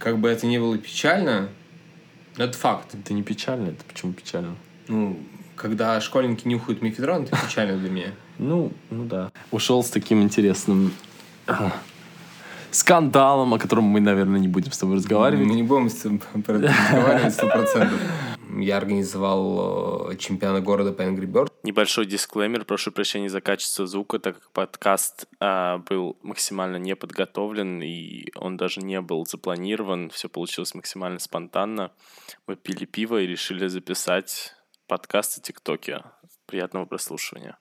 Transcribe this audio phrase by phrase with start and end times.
[0.00, 1.50] как бы это ни было печально,
[2.36, 2.94] это факт.
[2.94, 4.56] Это не печально, это почему печально?
[4.88, 5.18] Ну,
[5.54, 8.12] когда школьники нюхают мефедрон, это печально для меня.
[8.38, 9.30] Ну, ну да.
[9.50, 10.94] Ушел с таким интересным
[11.46, 11.72] а,
[12.70, 15.46] скандалом, о котором мы, наверное, не будем с тобой разговаривать.
[15.46, 18.00] Мы не будем с тобой разговаривать сто процентов.
[18.58, 21.26] Я организовал э, чемпионат города по Angry.
[21.62, 27.82] Небольшой дисклеймер, прошу прощения за качество звука, так как подкаст а, был максимально не подготовлен,
[27.82, 31.92] и он даже не был запланирован, все получилось максимально спонтанно.
[32.46, 34.54] Мы пили пиво и решили записать
[34.86, 36.02] подкаст о ТикТоке.
[36.46, 37.58] Приятного прослушивания.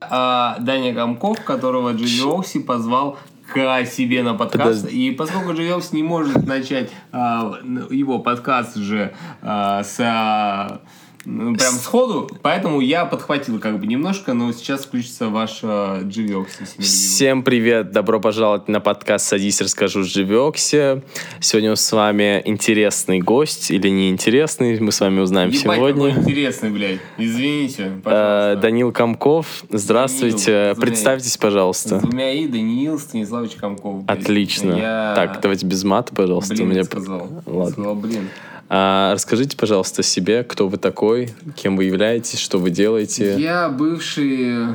[0.00, 3.18] А, Даня Комков, которого Дживи позвал
[3.54, 4.82] к себе на подкаст.
[4.82, 5.08] Подожди.
[5.08, 7.58] И поскольку Дживелс не может начать а,
[7.90, 10.80] его подкаст же а, с а,
[11.26, 16.66] ну, прям сходу, поэтому я подхватил как бы немножко, но сейчас включится ваш Дживекси.
[16.80, 21.02] Всем привет, добро пожаловать на подкаст «Садись, расскажу с Дживекси».
[21.40, 26.08] Сегодня с вами интересный гость или неинтересный, мы с вами узнаем Ебать, сегодня.
[26.14, 27.00] какой интересный, блядь.
[27.16, 28.58] Извините, Э, пожалуйста.
[28.62, 32.00] Данил Комков, здравствуйте, Данил, представьтесь, С пожалуйста.
[32.00, 34.04] двумя и Даниил Станиславович Комков.
[34.04, 34.20] блядь.
[34.20, 34.72] Отлично.
[34.74, 35.12] Я...
[35.16, 36.54] Так, давайте без мата, пожалуйста.
[36.54, 37.28] Блин, У меня- сказал.
[37.46, 37.70] Ладно.
[37.72, 38.28] Сказал, блин.
[38.68, 43.36] А, расскажите, пожалуйста, о себе, кто вы такой, кем вы являетесь, что вы делаете.
[43.38, 44.74] Я бывший...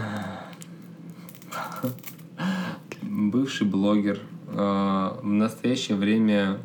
[3.02, 4.20] Бывший блогер.
[4.54, 6.58] Э, В настоящее время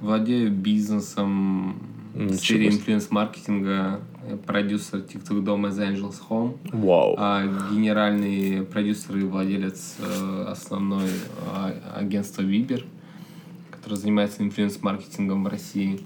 [0.00, 1.78] владею бизнесом
[2.14, 4.00] в сфере инфлюенс-маркетинга,
[4.46, 7.14] продюсер TikTok дома из Angels Home, Вау.
[7.18, 11.08] а генеральный продюсер и владелец э, основной
[11.54, 12.84] а, агентства Вибер,
[13.70, 16.00] которое занимается инфлюенс-маркетингом в России.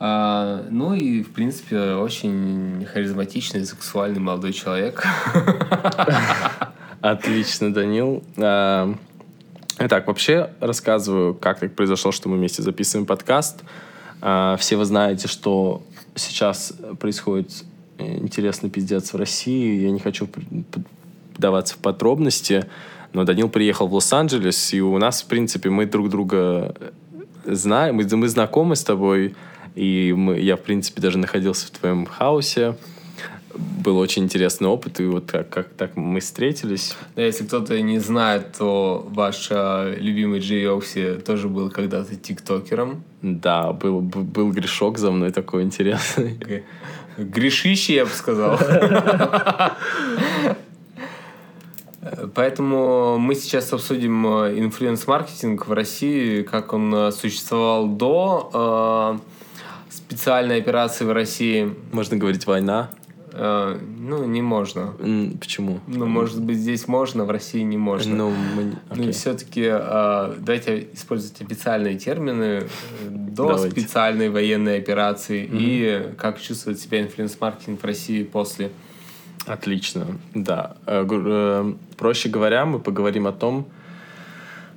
[0.00, 5.04] А, ну и, в принципе, очень харизматичный, сексуальный молодой человек.
[7.00, 8.22] Отлично, Данил.
[8.36, 8.94] А,
[9.80, 13.62] Итак, вообще рассказываю, как так произошло, что мы вместе записываем подкаст.
[14.20, 15.82] А, Все вы знаете, что
[16.14, 17.64] сейчас происходит
[17.98, 19.82] интересный пиздец в России.
[19.82, 20.28] Я не хочу
[21.36, 22.66] вдаваться в подробности,
[23.12, 26.74] но Данил приехал в Лос-Анджелес, и у нас, в принципе, мы друг друга
[27.44, 29.34] знаем, мы, мы знакомы с тобой,
[29.78, 32.76] и мы, я, в принципе, даже находился в твоем house е.
[33.54, 36.96] Был очень интересный опыт, и вот как, как так мы встретились.
[37.16, 43.02] Да, если кто-то не знает, то ваш а, любимый Джей Окси тоже был когда-то тиктокером.
[43.22, 46.34] Да, был, был грешок за мной такой интересный.
[46.34, 46.64] Г-
[47.16, 48.58] Грешище, я бы сказал.
[52.34, 59.20] Поэтому мы сейчас обсудим э, инфлюенс-маркетинг в России, как он э, существовал до
[60.08, 61.74] э, специальной операции в России.
[61.92, 62.90] Можно говорить война.
[63.32, 64.94] Э, Ну, не можно.
[65.40, 65.80] Почему?
[65.86, 68.14] Ну, может быть, здесь можно, в России не можно.
[68.14, 72.68] Ну, мы Ну все-таки давайте использовать официальные термины э,
[73.10, 73.70] до Давайте.
[73.70, 78.70] специальной военной операции и как чувствует себя инфлюенс-маркетинг в России после.
[79.46, 80.76] Отлично, да.
[80.86, 83.66] Э, э, Проще говоря, мы поговорим о том,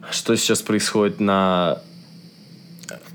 [0.09, 1.79] что сейчас происходит на,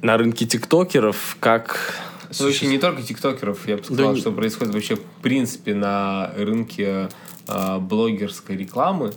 [0.02, 1.94] на рынке тиктокеров, как...
[2.38, 6.32] Ну, вообще не только тиктокеров, я бы сказал, не- что происходит вообще в принципе на
[6.36, 7.08] рынке
[7.48, 9.12] э, блогерской рекламы.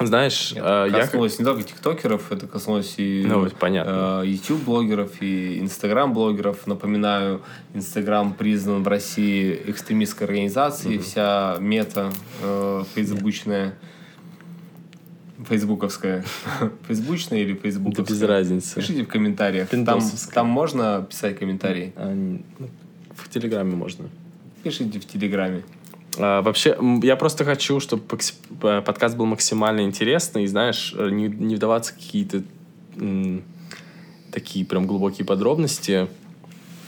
[0.00, 0.90] Знаешь, Это я...
[0.92, 4.22] как- коснулось не только тиктокеров, это коснулось и Ну, понятно.
[4.22, 6.66] э, YouTube-блогеров и Instagram-блогеров.
[6.66, 7.42] Напоминаю,
[7.74, 10.98] Instagram признан в России экстремистской организацией.
[10.98, 12.12] Вся мета
[12.42, 13.78] э, фейсбучная,
[15.48, 16.24] фейсбуковская.
[16.86, 18.06] Фейсбучная или Да фейсбуковская?
[18.06, 18.74] без разницы.
[18.76, 19.68] Пишите в комментариях.
[19.68, 20.00] Там,
[20.34, 21.92] там можно писать комментарии?
[21.96, 22.40] А, ну,
[23.14, 24.08] В Телеграме можно.
[24.62, 25.62] Пишите в Телеграме.
[26.18, 28.02] А, Вообще, я просто хочу, чтобы
[28.60, 32.42] подкаст был максимально интересный, и, знаешь, э, не, не вдаваться в какие-то
[34.32, 36.08] такие прям глубокие подробности.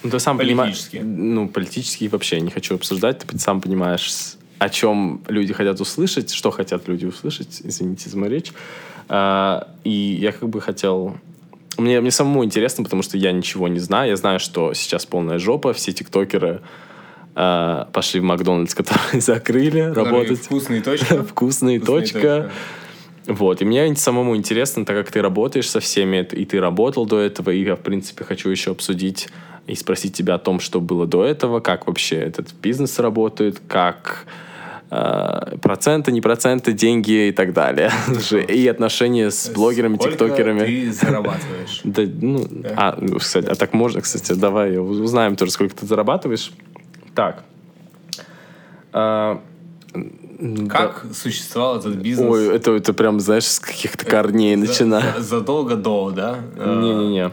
[0.03, 0.89] Ну, ты сам понимаешь...
[0.93, 3.19] Ну, политические вообще не хочу обсуждать.
[3.19, 4.11] Ты сам понимаешь,
[4.59, 7.61] о чем люди хотят услышать, что хотят люди услышать.
[7.65, 8.53] Извините за мою речь.
[9.09, 11.17] А, И я как бы хотел...
[11.77, 14.11] Мне, мне самому интересно, потому что я ничего не знаю.
[14.11, 16.61] Я знаю, что сейчас полная жопа, все тиктокеры
[17.35, 20.41] а, пошли в Макдональдс, который закрыли, работать.
[20.41, 21.23] Вкусные точка.
[21.23, 22.51] Вкусная Вкусная точка.
[23.29, 27.21] Вот, и мне самому интересно, так как ты работаешь со всеми, и ты работал до
[27.21, 29.29] этого, и я, в принципе, хочу еще обсудить
[29.69, 34.25] и спросить тебя о том, что было до этого, как вообще этот бизнес работает, как
[34.91, 37.91] э, проценты, не проценты, деньги и так далее.
[38.49, 40.61] И отношения с блогерами, Сколько тиктокерами.
[40.67, 41.81] ты зарабатываешь?
[41.85, 46.51] Да, ну, а, ну, кстати, а так можно, кстати, давай узнаем тоже, сколько ты зарабатываешь.
[47.15, 47.45] Так.
[48.93, 49.41] А,
[50.69, 52.27] Как существовал этот бизнес?
[52.31, 56.39] Ой, это, это прям, знаешь, с каких-то корней За- Задолго до, да?
[56.57, 57.31] Э, Не-не-не.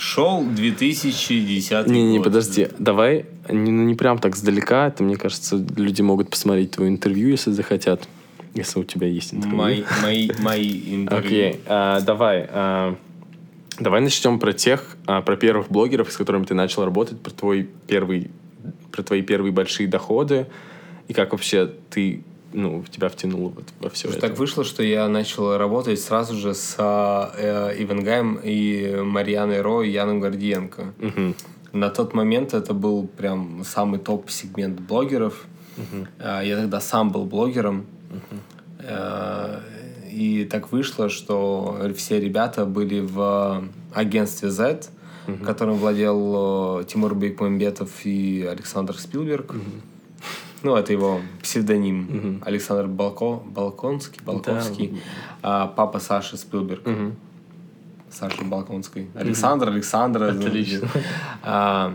[0.00, 2.24] Шел 2010 Не-не, год.
[2.24, 2.68] подожди.
[2.78, 4.86] Давай не, ну, не прям так сдалека.
[4.86, 8.08] Это, мне кажется, люди могут посмотреть твое интервью, если захотят.
[8.54, 9.58] Если у тебя есть интервью.
[9.58, 11.26] Мои, мои, мои интервью.
[11.26, 12.46] Окей, а, давай.
[12.48, 12.96] а,
[13.78, 17.68] давай начнем про тех, а, про первых блогеров, с которыми ты начал работать, про твой
[17.86, 18.30] первый,
[18.92, 20.46] про твои первые большие доходы
[21.08, 24.20] и как вообще ты, ну, тебя втянуло вот во все это.
[24.20, 29.82] Так вышло, что я начал работать сразу же с а, э, Ивенгаем и Марьяной Ро
[29.82, 30.92] и Яном Гордиенко.
[30.98, 31.34] Мгм.
[31.72, 35.44] На тот момент это был прям самый топ-сегмент блогеров.
[36.18, 37.86] А, Я тогда сам был блогером.
[38.80, 39.60] Э,
[40.10, 43.62] И так вышло, что все ребята были в
[43.94, 44.90] агентстве Z,
[45.44, 49.54] которым владел э, Тимур Бекмамбетов и Александр Спилберг.
[50.62, 52.42] Ну, это его псевдоним.
[52.44, 55.00] Александр Балко, Балконский, Балковский.
[55.42, 56.86] а папа Саши Спилберг.
[56.86, 57.16] Мгм.
[58.10, 59.08] Саши Балконской.
[59.14, 60.32] Александр, Александра.
[60.32, 60.88] Отлично.
[61.42, 61.94] А,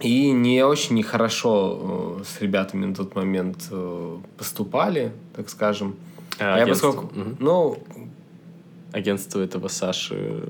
[0.00, 5.94] И не очень нехорошо э, с ребятами на тот момент э, поступали, так скажем.
[6.38, 6.90] А я агентство?
[6.92, 7.36] поскольку, Мгм.
[7.38, 7.78] ну,
[8.92, 10.42] Агентство этого Саши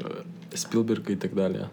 [0.55, 1.69] Спилберга и так далее.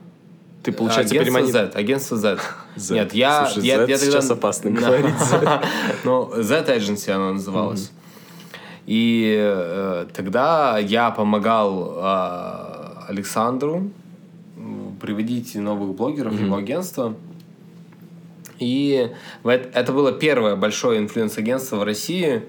[0.63, 1.51] Ты, получается, агентство переманил...
[1.51, 2.39] Z, агентство Z.
[2.75, 2.93] Z.
[2.93, 4.11] Нет, я, Слушай, я, Z я тогда...
[4.11, 5.13] сейчас опасно говорить.
[6.03, 7.91] Ну, Z Agency она называлась.
[8.85, 13.91] И э, тогда я помогал э, Александру
[14.99, 17.15] приводить новых блогеров в его агентство.
[18.57, 19.11] И
[19.43, 22.43] это было первое большое инфлюенс-агентство в России.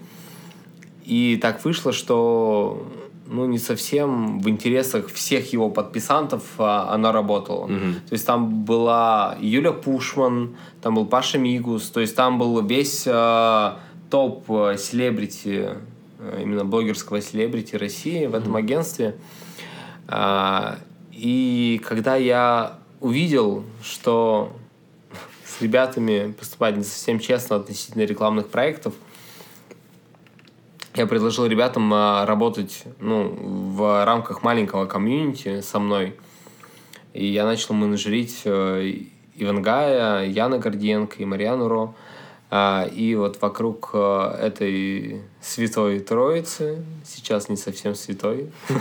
[1.04, 2.84] И так вышло, что
[3.30, 7.68] ну, не совсем в интересах всех его подписантов а, оно работало.
[7.68, 13.04] То есть там была Юля Пушман, там был Паша Мигус, то есть там был весь
[13.06, 13.78] а,
[14.10, 15.68] топ а, селебрити,
[16.18, 19.16] а, именно блогерского селебрити России в этом агентстве.
[20.08, 20.78] А,
[21.12, 24.52] и когда я увидел, что
[25.44, 28.94] с ребятами поступать не совсем честно относительно рекламных проектов,
[30.94, 33.28] я предложил ребятам а, работать ну,
[33.74, 36.16] в рамках маленького комьюнити со мной.
[37.12, 38.92] И я начал менеджерить э,
[39.36, 41.94] Ивангая, Яна Гордиенко и Марьяну Ро.
[42.50, 48.50] А, И вот вокруг э, этой святой троицы, сейчас не совсем святой,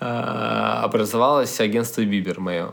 [0.00, 2.72] а, образовалось агентство Бибер мое.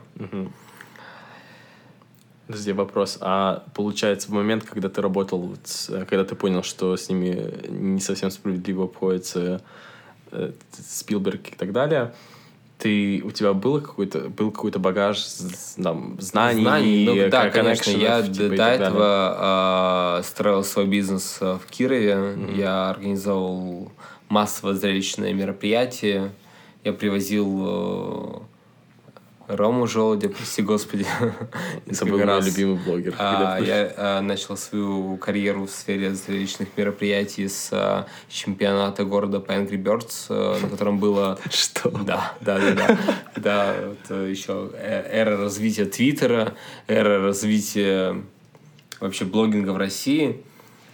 [2.48, 3.18] Подожди, вопрос.
[3.22, 5.56] А получается, в момент, когда ты работал,
[5.90, 9.62] э, когда ты понял, что с ними не совсем справедливо обходится
[10.32, 12.14] э, Спилберг и так далее,
[12.78, 15.18] ты, у тебя было какой-то, был какой-то багаж
[15.82, 17.92] там, знаний, Знаний, ну э, да, кон- конечно.
[17.92, 22.38] Я до, типа, до этого а, строил свой бизнес в Кирове.
[22.56, 23.92] Я организовал
[24.30, 26.32] массово зрелищные мероприятия.
[26.84, 28.55] Я привозил э,
[29.48, 31.06] Рому Желудя, прости господи.
[31.86, 33.14] Это был мой любимый блогер.
[33.20, 39.52] А, я а, начал свою карьеру в сфере зрелищных мероприятий с а, чемпионата города по
[39.52, 41.90] Angry Birds, а, на котором было Что?
[41.90, 42.98] да, да, да, да.
[43.36, 46.56] Да, это еще э- эра развития Твиттера,
[46.88, 48.22] эра развития
[49.00, 50.44] вообще блогинга в России.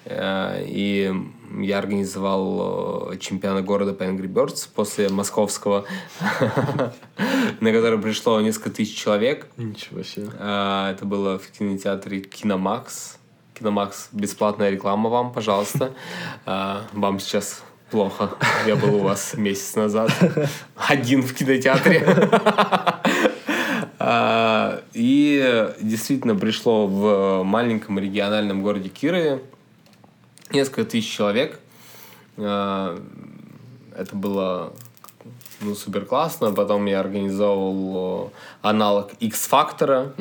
[0.06, 1.13] Э, И
[1.59, 5.86] я организовал э, чемпионат города по Angry Birds после московского,
[7.60, 9.48] на который пришло несколько тысяч человек.
[9.58, 10.29] Ничего себе.
[10.39, 13.17] А, Это было в кинотеатре Киномакс.
[13.53, 15.93] Киномакс, бесплатная реклама вам, пожалуйста.
[16.46, 18.31] А, Вам сейчас плохо.
[18.65, 20.12] Я был у вас месяц назад.
[20.75, 22.05] Один в кинотеатре.
[24.03, 29.41] А, И действительно пришло в маленьком региональном городе Кирове
[30.53, 31.60] несколько тысяч человек.
[32.38, 33.01] А,
[33.96, 34.74] Это было
[35.62, 36.51] ну, супер классно.
[36.51, 40.13] Потом я организовывал э, аналог X-фактора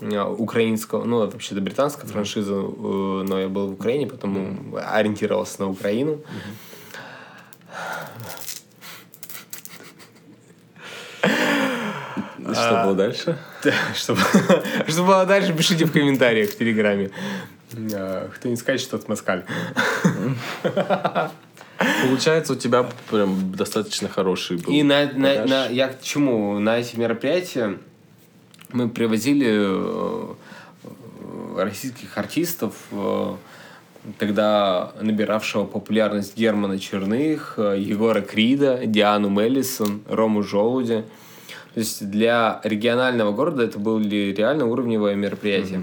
[0.00, 5.62] э, украинского, ну, это вообще-то британская франшиза, э, но я был в Украине, потому ориентировался
[5.62, 6.20] на Украину.
[12.38, 13.38] И Что было дальше?
[13.64, 14.20] Да, Чтобы,
[14.86, 17.10] что было дальше, пишите в комментариях в Телеграме.
[17.74, 19.44] Э, Кто не скажет, что это москаль.
[22.02, 26.58] Получается, у тебя прям достаточно хороший был И на, на, на- я к чему?
[26.58, 27.78] На эти мероприятия
[28.72, 30.34] мы привозили э,
[31.56, 33.34] российских артистов, э,
[34.18, 41.04] тогда набиравшего популярность Германа Черных, Егора Крида, Диану Меллисон, Рому Желудя.
[41.74, 45.82] То есть для регионального города это были реально уровневые мероприятия.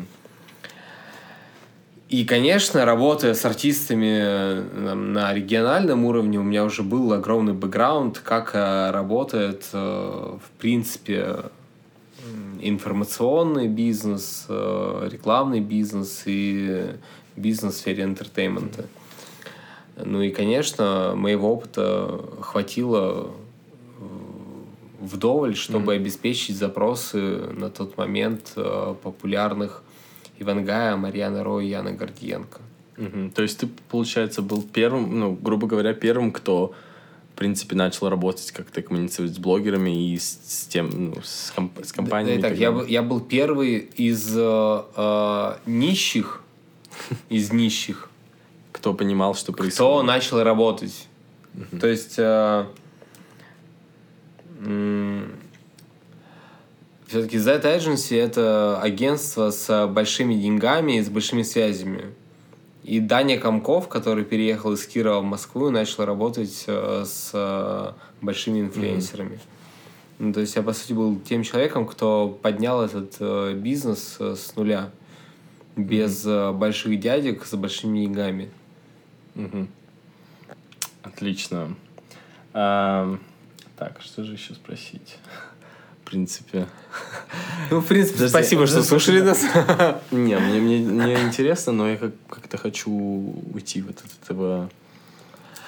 [2.07, 8.19] И, конечно, работая с артистами э, на региональном уровне, у меня уже был огромный бэкграунд,
[8.19, 11.37] как э, работает, э, в принципе,
[12.61, 16.87] информационный бизнес, рекламный бизнес и
[17.35, 18.85] бизнес в сфере entertainment а.
[20.03, 23.29] Ну и, конечно, моего опыта хватило
[24.99, 25.97] вдоволь, чтобы mm-hmm.
[25.97, 28.53] обеспечить запросы на тот момент
[29.03, 29.83] популярных
[30.39, 32.61] Ивангая, Марьяна Рой и Яна Гордиенко.
[32.97, 33.31] Угу.
[33.35, 36.73] То есть ты, получается, был первым, ну, грубо говоря, первым, кто,
[37.33, 41.83] в принципе, начал работать, как-то коммуницировать с блогерами и с, с тем, ну, с, комп-
[41.83, 42.41] с компаниями.
[42.41, 46.41] Да, так, я, был, я был первый из э, э, нищих,
[47.29, 48.09] из нищих.
[48.71, 49.75] Кто понимал, что происходит.
[49.75, 51.07] Кто начал работать.
[51.79, 52.15] То есть...
[52.17, 52.65] Э,
[57.07, 62.13] все-таки Z Agency— это агентство с большими деньгами и с большими связями.
[62.83, 68.59] И Даня Комков, который переехал из Кирова в Москву, начал работать э, с э, большими
[68.59, 69.35] инфлюенсерами.
[69.35, 69.39] Mm-hmm.
[70.19, 74.55] Ну, то есть я, по сути, был тем человеком, кто поднял этот э, бизнес с
[74.55, 74.91] нуля.
[75.75, 76.53] Без mm-hmm.
[76.53, 78.51] больших дядек, с большими деньгами.
[79.33, 79.67] Mm-hmm.
[81.01, 81.75] Отлично.
[82.53, 83.17] А,
[83.77, 85.17] так, что же еще спросить?
[86.05, 86.67] В принципе.
[87.71, 89.41] Ну, в принципе, Подожди, спасибо, что слушали нас.
[90.11, 94.69] Не, мне, мне, мне интересно, но я как- как-то хочу уйти вот от этого.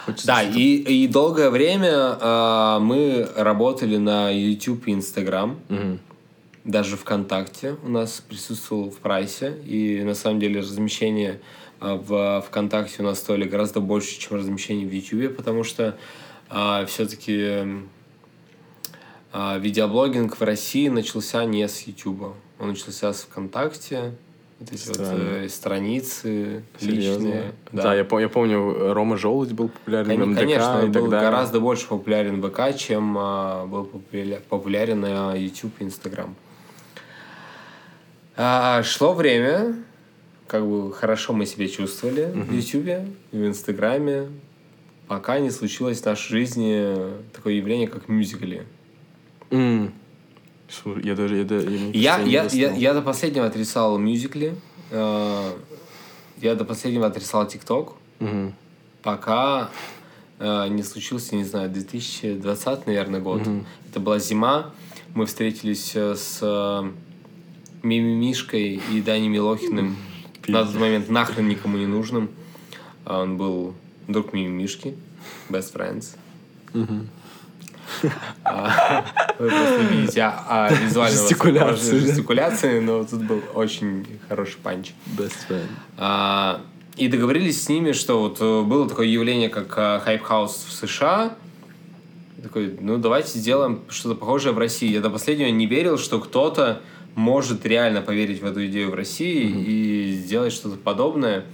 [0.06, 5.60] Хочется да, и, и долгое время э, мы работали на YouTube и Instagram.
[5.70, 6.00] Угу.
[6.65, 9.58] Даже ВКонтакте у нас присутствовал в прайсе.
[9.65, 11.41] И на самом деле размещение
[11.79, 15.98] в ВКонтакте у нас стоили гораздо больше, чем размещение в YouTube, потому что
[16.51, 17.84] э, все-таки а,
[19.34, 22.34] видеоблогинг в России начался не с YouTube.
[22.60, 24.13] Он начался с ВКонтакте,
[24.60, 27.27] вот эти вот э, страницы Серьезно?
[27.27, 27.53] личные.
[27.72, 30.91] Да, да я, пом- я помню, Рома Желудь был популярен Кон- в МДК Конечно, он
[30.91, 31.29] был далее.
[31.29, 36.36] гораздо больше популярен ВК, чем а, был популя- популярен на YouTube и Instagram.
[38.36, 39.75] А, шло время,
[40.48, 42.43] как бы хорошо мы себя чувствовали uh-huh.
[42.43, 44.29] в YouTube в Инстаграме,
[45.07, 46.96] пока не случилось в нашей жизни
[47.31, 48.65] такое явление, как мюзикли.
[49.49, 49.91] Mm.
[51.03, 51.35] Я даже...
[51.93, 54.55] Я, я, я, я, я, до последнего отрицал мюзикли.
[54.91, 55.53] Э,
[56.41, 57.93] я до последнего отрицал ТикТок.
[58.19, 58.53] Mm-hmm.
[59.01, 59.69] Пока
[60.39, 63.41] э, не случился, не знаю, 2020, наверное, год.
[63.41, 63.65] Mm-hmm.
[63.89, 64.73] Это была зима.
[65.15, 66.91] Мы встретились э, с э,
[67.83, 69.95] Мими Мишкой и Дани Милохиным.
[70.43, 70.51] Mm-hmm.
[70.51, 72.29] На тот момент нахрен никому не нужным.
[73.05, 73.73] Он был
[74.07, 74.95] друг Мими Мишки.
[75.49, 76.17] Best friends.
[76.73, 77.07] Mm-hmm.
[78.44, 79.06] А,
[79.39, 84.91] вы просто не видите а, а визуально жестикуляции, жестикуляции, но тут был очень хороший панч.
[85.17, 85.67] Best friend.
[85.98, 86.62] А,
[86.96, 91.36] и договорились с ними, что вот э, было такое явление, как Hype House в США.
[92.41, 94.91] Такой, ну давайте сделаем что-то похожее в России.
[94.91, 96.82] Я до последнего не верил, что кто-то
[97.15, 99.63] может реально поверить в эту идею в России mm-hmm.
[99.65, 101.46] и сделать что-то подобное.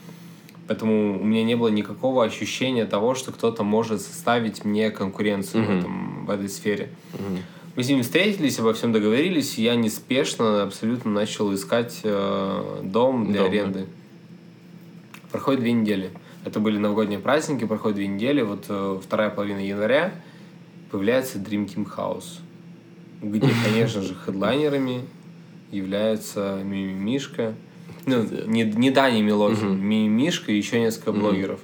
[0.68, 5.76] Поэтому у меня не было никакого ощущения того, что кто-то может составить мне конкуренцию mm-hmm.
[5.76, 6.90] в, этом, в этой сфере.
[7.14, 7.40] Mm-hmm.
[7.76, 13.32] Мы с ними встретились, обо всем договорились, и я неспешно абсолютно начал искать э, дом
[13.32, 13.80] для дом, аренды.
[13.80, 13.86] Да.
[15.32, 16.12] Проходит две недели.
[16.46, 18.42] Это были новогодние праздники, проходит две недели.
[18.42, 20.14] Вот э, вторая половина января
[20.92, 22.40] появляется Dream Team House,
[23.22, 25.02] где, конечно же, хедлайнерами
[25.72, 27.56] являются Мими Мишка,
[28.06, 29.78] ну, не, не Дани Милохин, угу.
[29.78, 31.20] Мишка и еще несколько угу.
[31.20, 31.60] блогеров.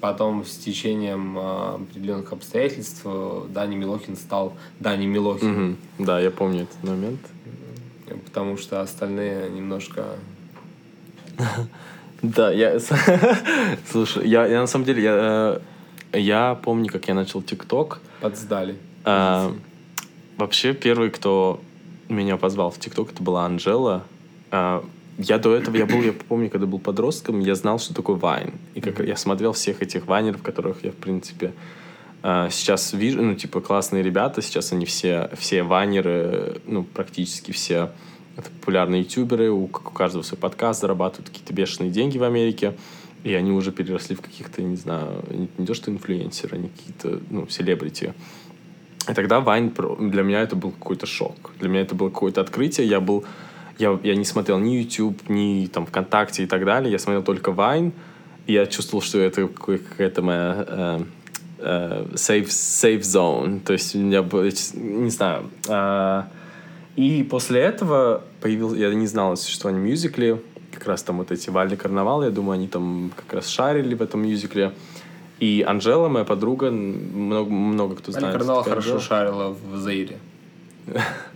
[0.00, 5.68] Потом с течением э, определенных обстоятельств э, Дани Милохин стал Дани Милохин.
[5.68, 5.76] Угу.
[6.00, 7.20] Да, я помню этот момент.
[8.24, 10.06] Потому что остальные немножко...
[12.22, 12.78] Да, я...
[13.90, 15.02] Слушай, я, я на самом деле...
[15.02, 15.60] Я,
[16.12, 18.00] э, я помню, как я начал ТикТок.
[18.20, 18.76] Подсдали.
[19.04, 19.52] А,
[20.36, 21.60] вообще, первый, кто
[22.08, 24.04] меня позвал в ТикТок, это была Анжела.
[24.50, 24.84] А,
[25.18, 28.54] я до этого, я был, я помню, когда был подростком, я знал, что такое Вайн.
[28.74, 31.52] И как я смотрел всех этих вайнеров, которых я, в принципе,
[32.22, 37.90] а, сейчас вижу, ну, типа, классные ребята, сейчас они все, все вайнеры, ну, практически все
[38.36, 42.74] это популярные ютуберы, у, у каждого свой подкаст, зарабатывают какие-то бешеные деньги в Америке,
[43.24, 47.20] и они уже переросли в каких-то, не знаю, не, не то что инфлюенсеры, они какие-то,
[47.30, 48.14] ну, селебрити.
[49.08, 51.52] И тогда Вайн для меня это был какой-то шок.
[51.58, 52.86] Для меня это было какое-то открытие.
[52.86, 53.24] Я был
[53.78, 56.90] я, я не смотрел ни YouTube, ни там ВКонтакте и так далее.
[56.92, 57.92] Я смотрел только Vine.
[58.46, 61.00] И я чувствовал, что это какая-то моя э,
[61.58, 63.60] э, safe, safe zone.
[63.60, 65.50] То есть у меня было, не знаю.
[65.68, 66.24] Э,
[66.96, 70.42] и после этого появился, я не знал о существовании мюзикли.
[70.72, 74.02] как раз там вот эти Вальный карнавал, я думаю, они там как раз шарили в
[74.02, 74.72] этом мюзикле.
[75.38, 78.36] И Анжела, моя подруга, много, много кто знает.
[78.36, 80.18] Карнавал хорошо шарила в Заире.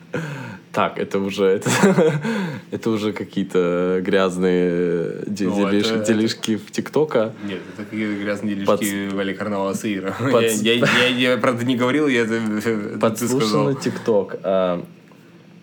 [0.72, 1.70] Так, это уже это,
[2.70, 7.32] это уже какие-то грязные де- ну, делиш, это, делишки в ТикТока.
[7.44, 9.14] Нет, это какие-то грязные делишки Под...
[9.14, 10.14] Вали Карнавала Саира.
[10.32, 10.42] Под...
[10.42, 14.36] Я, я, я, я, правда, не говорил, я это Подслушано ТикТок.
[14.42, 14.84] А,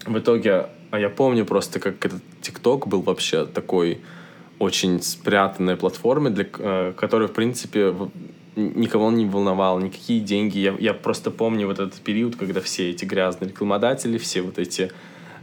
[0.07, 4.01] в итоге, а я помню просто, как этот ТикТок был вообще такой
[4.57, 7.93] очень спрятанной платформой, для э, которой, в принципе,
[8.55, 10.59] никого не волновал, никакие деньги.
[10.59, 14.91] Я, я просто помню вот этот период, когда все эти грязные рекламодатели, все вот эти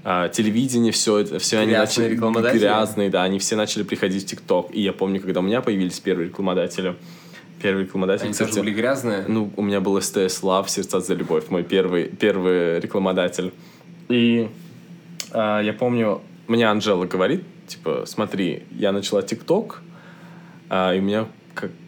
[0.04, 4.68] а, телевидение, все это, все они начали грязные, да, они все начали приходить в ТикТок.
[4.72, 6.96] И я помню, когда у меня появились первые рекламодатели,
[7.60, 8.24] первый рекламодатель.
[8.24, 9.24] Они кстати, тоже были грязные?
[9.28, 13.52] Ну, у меня был СТС Лав, Сердца за любовь, мой первый, первый рекламодатель.
[14.08, 14.48] И
[15.32, 19.82] а, я помню, мне Анжела говорит, типа, смотри, я начала ТикТок,
[20.68, 21.26] а, и у меня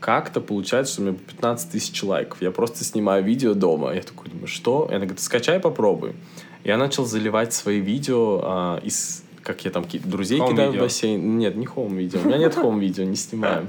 [0.00, 2.42] как-то получается, что у меня 15 тысяч лайков.
[2.42, 3.94] Я просто снимаю видео дома.
[3.94, 4.86] Я такой думаю, что?
[4.90, 6.14] И она говорит, скачай, попробуй.
[6.64, 10.78] Я начал заливать свои видео а, из как я там друзей home кидаю video.
[10.78, 11.38] в бассейн.
[11.38, 12.20] Нет, не home video.
[12.20, 13.68] У меня нет home video, не снимаем.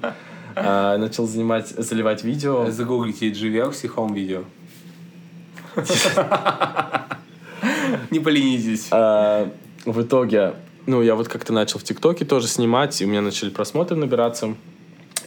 [0.55, 2.69] А, начал занимать, заливать видео.
[2.69, 4.43] Загуглите GVX и home video.
[8.11, 8.87] Не поленитесь.
[8.91, 9.49] А,
[9.85, 10.53] в итоге,
[10.85, 14.55] ну, я вот как-то начал в ТикТоке тоже снимать, и у меня начали просмотры набираться.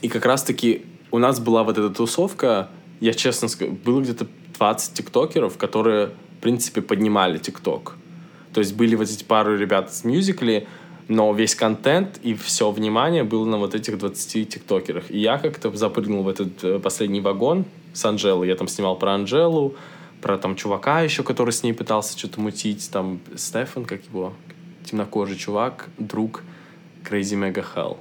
[0.07, 2.69] И как раз-таки у нас была вот эта тусовка,
[3.01, 7.97] я честно скажу, было где-то 20 тиктокеров, которые, в принципе, поднимали тикток.
[8.53, 10.69] То есть были вот эти пару ребят с мюзикли,
[11.09, 15.11] но весь контент и все внимание было на вот этих 20 тиктокерах.
[15.11, 18.47] И я как-то запрыгнул в этот э, последний вагон с Анжелой.
[18.47, 19.75] Я там снимал про Анжелу,
[20.23, 22.89] про там чувака еще, который с ней пытался что-то мутить.
[22.93, 24.35] Там Стефан, как его,
[24.85, 26.45] темнокожий чувак, друг
[27.03, 27.97] Crazy Mega Hell.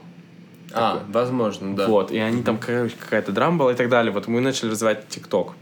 [0.75, 1.13] А, такой.
[1.13, 1.87] возможно, да.
[1.87, 4.11] Вот, и они там какая-то драма была и так далее.
[4.11, 5.53] Вот мы начали развивать ТикТок.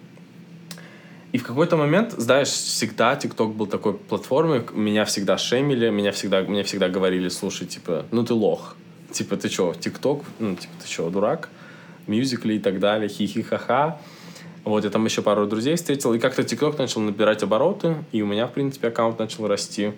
[1.31, 6.41] И в какой-то момент, знаешь, всегда ТикТок был такой платформой, меня всегда шемили, меня всегда,
[6.41, 8.75] мне всегда говорили, слушай, типа, ну ты лох.
[9.11, 10.23] Типа, ты что, ТикТок?
[10.39, 11.49] Ну, типа, ты что, дурак?
[12.07, 13.99] Мюзикли и так далее, хихи-ха-ха.
[14.63, 18.27] Вот, я там еще пару друзей встретил, и как-то ТикТок начал набирать обороты, и у
[18.27, 19.93] меня, в принципе, аккаунт начал расти.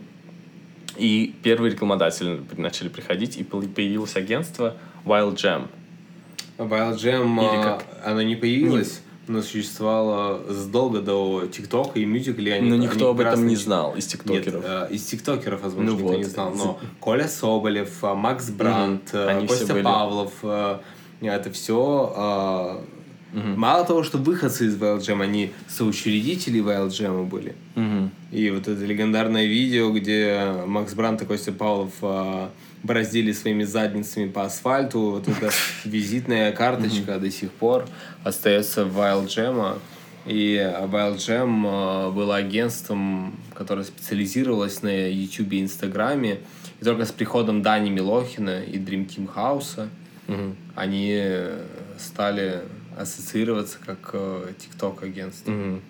[0.97, 5.67] И первые рекламодатели начали приходить, и появилось агентство Wild Jam.
[6.57, 7.85] Wild Jam, как?
[8.03, 9.01] она не появилась?
[9.27, 12.51] но существовала задолго до ТикТока и мюзикли.
[12.51, 14.63] Они, но никто об этом не знал из тиктокеров.
[14.63, 16.17] Нет, э, из тиктокеров, возможно, ну никто вот.
[16.17, 16.53] не знал.
[16.53, 19.47] Но Коля Соболев, э, Макс Брандт, mm-hmm.
[19.47, 20.31] Костя Павлов,
[21.21, 22.83] это все
[23.33, 23.55] Mm-hmm.
[23.55, 27.55] Мало того, что выходцы из Wild Jam, они соучредители Wild Jam были.
[27.75, 28.09] Mm-hmm.
[28.31, 31.91] И вот это легендарное видео, где Макс Брант и Костя Павлов
[32.83, 34.99] бороздили своими задницами по асфальту.
[34.99, 35.51] Вот эта
[35.85, 37.85] визитная карточка до сих пор
[38.23, 39.79] остается в Wild Jam.
[40.25, 46.39] И Wild Jam было агентством, которое специализировалось на YouTube и Инстаграме.
[46.79, 49.87] И только с приходом Дани Милохина и Dream Team House
[50.27, 50.55] угу.
[50.75, 51.21] они
[51.97, 52.63] стали
[52.97, 55.51] ассоциироваться как TikTok агентство.
[55.51, 55.81] Угу.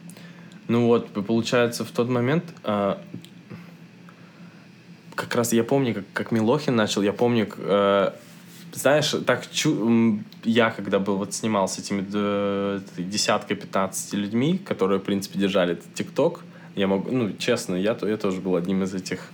[0.68, 3.00] Ну вот, получается, в тот момент а,
[5.15, 8.12] как раз я помню, как, как Милохин начал, я помню, э,
[8.74, 10.20] знаешь, так чу...
[10.44, 15.74] я когда был вот снимал с этими э, десяткой 15 людьми, которые, в принципе, держали
[15.74, 16.44] этот ТикТок,
[16.76, 19.32] я могу, ну, честно, я, я тоже был одним из этих,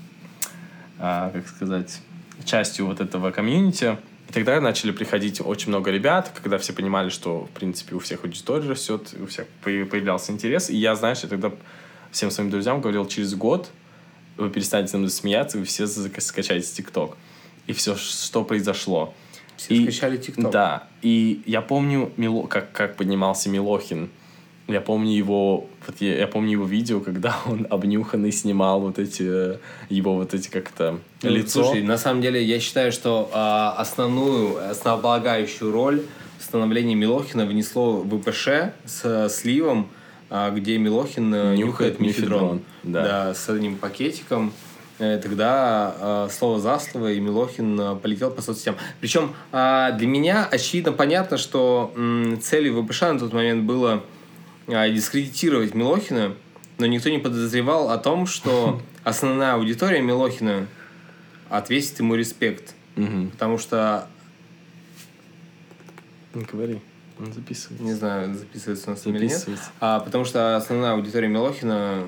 [0.99, 1.99] э, как сказать,
[2.45, 3.97] частью вот этого комьюнити.
[4.31, 8.23] И тогда начали приходить очень много ребят, когда все понимали, что, в принципе, у всех
[8.23, 10.69] аудитория растет, у всех появлялся интерес.
[10.69, 11.51] И я, знаешь, я тогда
[12.11, 13.69] всем своим друзьям говорил, через год
[14.37, 17.17] вы перестанете нам смеяться, вы все скачаете ТикТок.
[17.67, 19.13] И все, что произошло.
[19.57, 20.49] Все и, скачали ТикТок.
[20.49, 20.87] Да.
[21.01, 24.09] И я помню, Мило, как, как поднимался Милохин.
[24.71, 29.57] Я помню его, вот я, я помню его видео, когда он обнюханный снимал вот эти
[29.89, 31.63] его вот эти как-то ну, лицо.
[31.63, 36.03] Слушай, на самом деле я считаю, что э, основную, основополагающую роль
[36.39, 39.89] в становлении Милохина внесло ВПШ с сливом
[40.33, 42.61] а, где Милохин э, нюхает, нюхает мифедрон.
[42.83, 43.03] Да.
[43.03, 44.53] да, с одним пакетиком.
[44.97, 48.77] Э, тогда э, слово за слово, и Милохин э, полетел по соцсетям.
[49.01, 54.20] Причем э, для меня очевидно понятно, что э, целью ВПШ на тот момент было э,
[54.67, 56.35] дискредитировать Милохина,
[56.77, 60.67] но никто не подозревал о том, что основная аудитория Милохина
[61.49, 62.75] ответит ему респект.
[62.95, 64.07] Потому что...
[66.33, 66.81] Говори.
[67.19, 67.83] Он записывается.
[67.83, 69.47] Не знаю, записывается у нас или нет.
[69.79, 72.07] А, потому что основная аудитория Милохина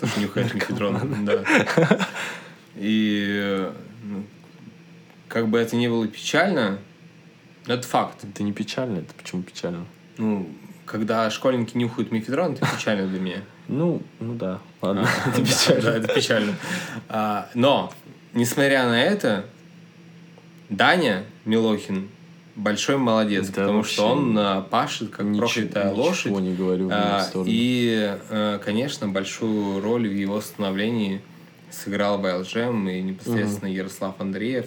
[0.00, 1.24] тоже нюхает мефедрон.
[1.24, 1.44] Да.
[2.76, 3.70] И
[4.02, 4.24] ну,
[5.26, 6.78] как бы это не было печально,
[7.66, 8.24] это факт.
[8.24, 9.84] Это не печально, это почему печально?
[10.16, 10.48] Ну,
[10.90, 13.40] когда школьники нюхают мифедрон, это печально для меня.
[13.68, 15.82] Ну, ну да, ладно, А, это печально.
[15.82, 16.54] Да, это печально.
[17.08, 17.92] А, Но,
[18.34, 19.44] несмотря на это,
[20.70, 22.08] Даня Милохин
[22.56, 26.32] большой молодец, Да потому что он а, пашет как Ничего- проклятая ничего лошадь.
[26.32, 27.24] не говорю А.
[27.46, 31.20] И, э, конечно, большую роль в его становлении
[31.70, 34.66] сыграл Вайлджем и непосредственно Ярослав Андреев.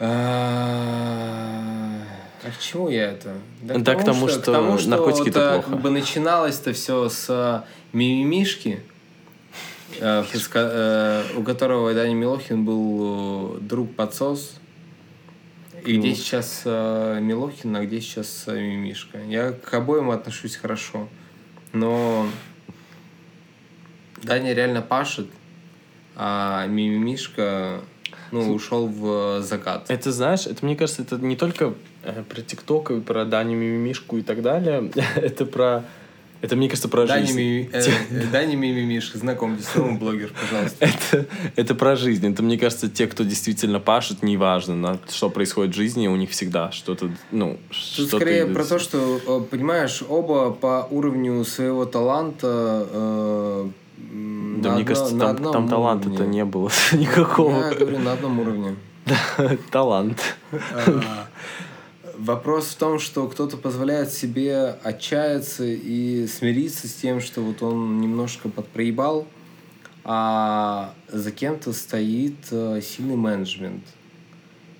[0.00, 1.23] А
[2.44, 3.34] а к чему я это?
[3.62, 4.52] Да к тому, что
[4.88, 5.70] наркотики это вот, а, плохо.
[5.70, 8.80] Как бы начиналось-то все с а, мимимишки,
[10.48, 14.56] ко- э, у которого Даня Милохин был э, друг подсос.
[15.84, 16.00] И Ну.
[16.00, 19.18] где сейчас э, Милохин, а где сейчас Мимишка?
[19.22, 21.08] Я к обоим отношусь хорошо.
[21.72, 22.26] Но
[24.22, 25.28] Даня реально пашет,
[26.16, 27.80] а Мимишка
[28.42, 29.86] ну, ушел в закат.
[29.88, 34.18] Это, знаешь, это, мне кажется, это не только э, про ТикТок и про Даню Мимимишку
[34.18, 34.90] и так далее.
[35.16, 35.84] это про...
[36.40, 37.38] Это, мне кажется, про Даня, жизнь.
[37.38, 40.84] Ми- э, э, Даня Мимимишка, знакомьтесь, новый блогер, пожалуйста.
[41.10, 42.30] Это, это про жизнь.
[42.30, 46.30] Это, мне кажется, те, кто действительно пашет, неважно, на что происходит в жизни, у них
[46.30, 51.86] всегда что-то, ну, Тут что-то скорее про то, что, э, понимаешь, оба по уровню своего
[51.86, 53.68] таланта э,
[54.10, 57.68] Да, на мне одно- кажется, там, там таланта-то не было никакого.
[57.68, 58.76] Я говорю, на одном уровне.
[59.70, 60.36] Талант.
[60.52, 61.26] А,
[62.18, 68.00] Вопрос в том, что кто-то позволяет себе отчаяться и смириться с тем, что вот он
[68.00, 69.26] немножко подпроебал,
[70.04, 73.82] а за кем-то стоит э, сильный менеджмент,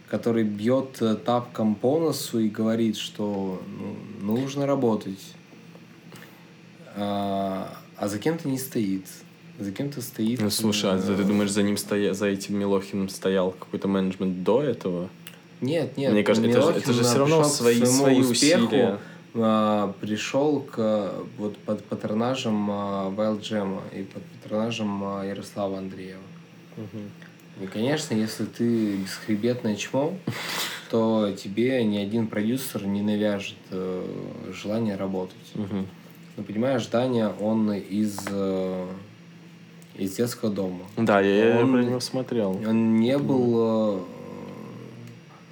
[0.08, 3.60] который бьет э, тапком по носу и говорит, что
[4.20, 5.34] ну, нужно работать.
[8.04, 9.06] А, за кем-то не стоит.
[9.58, 10.38] За кем-то стоит...
[10.38, 12.12] Ну, слушай, а э, ты думаешь, за ним стоя...
[12.12, 15.08] за этим Милохиным стоял какой-то менеджмент до этого?
[15.62, 16.12] Нет, нет.
[16.12, 18.98] Мне кажется, это же- это же всё равно свои- свои успеху, усилия.
[19.34, 26.20] а, пришел к вот под патронажем а, Wild Jam и под патронажем а, Ярослава Андреева.
[27.62, 30.12] И, конечно, если ты бесхребетное чмо,
[30.90, 34.06] то тебе ни один продюсер не навяжет э,
[34.52, 35.54] желание работать.
[35.54, 35.86] Мгм.
[36.36, 38.86] Ну, понимаешь, Даня, он из, э,
[39.96, 40.80] из детского дома.
[40.96, 42.50] Да, я, я Он- про него смотрел.
[42.66, 44.00] Он не был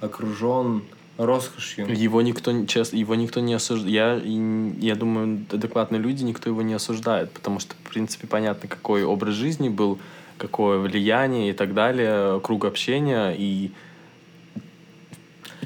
[0.01, 0.83] э, окружен
[1.17, 1.87] роскошью.
[1.95, 3.93] Его никто, не- честно, его никто не осуждает.
[3.93, 4.21] Я,
[4.79, 9.35] я думаю, адекватные люди, никто его не осуждает, потому что, в принципе, понятно, какой образ
[9.35, 9.99] жизни был,
[10.37, 13.71] какое влияние и так далее, круг общения, и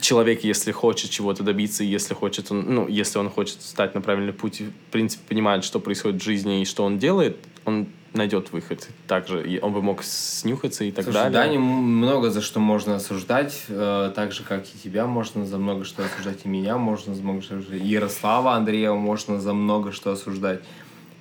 [0.02, 4.34] человек, если хочет чего-то добиться, если хочет он, ну, если он хочет стать на правильный
[4.34, 8.88] путь, в принципе, понимает, что происходит в жизни и что он делает, он найдет выход.
[9.08, 11.32] Также и он бы мог снюхаться и так Слушай, далее.
[11.32, 15.86] Даню много за что можно осуждать, э, так же, как и тебя можно за много
[15.86, 20.12] что осуждать, и меня можно за много что осуждать, Ярослава Андреева можно за много что
[20.12, 20.62] осуждать.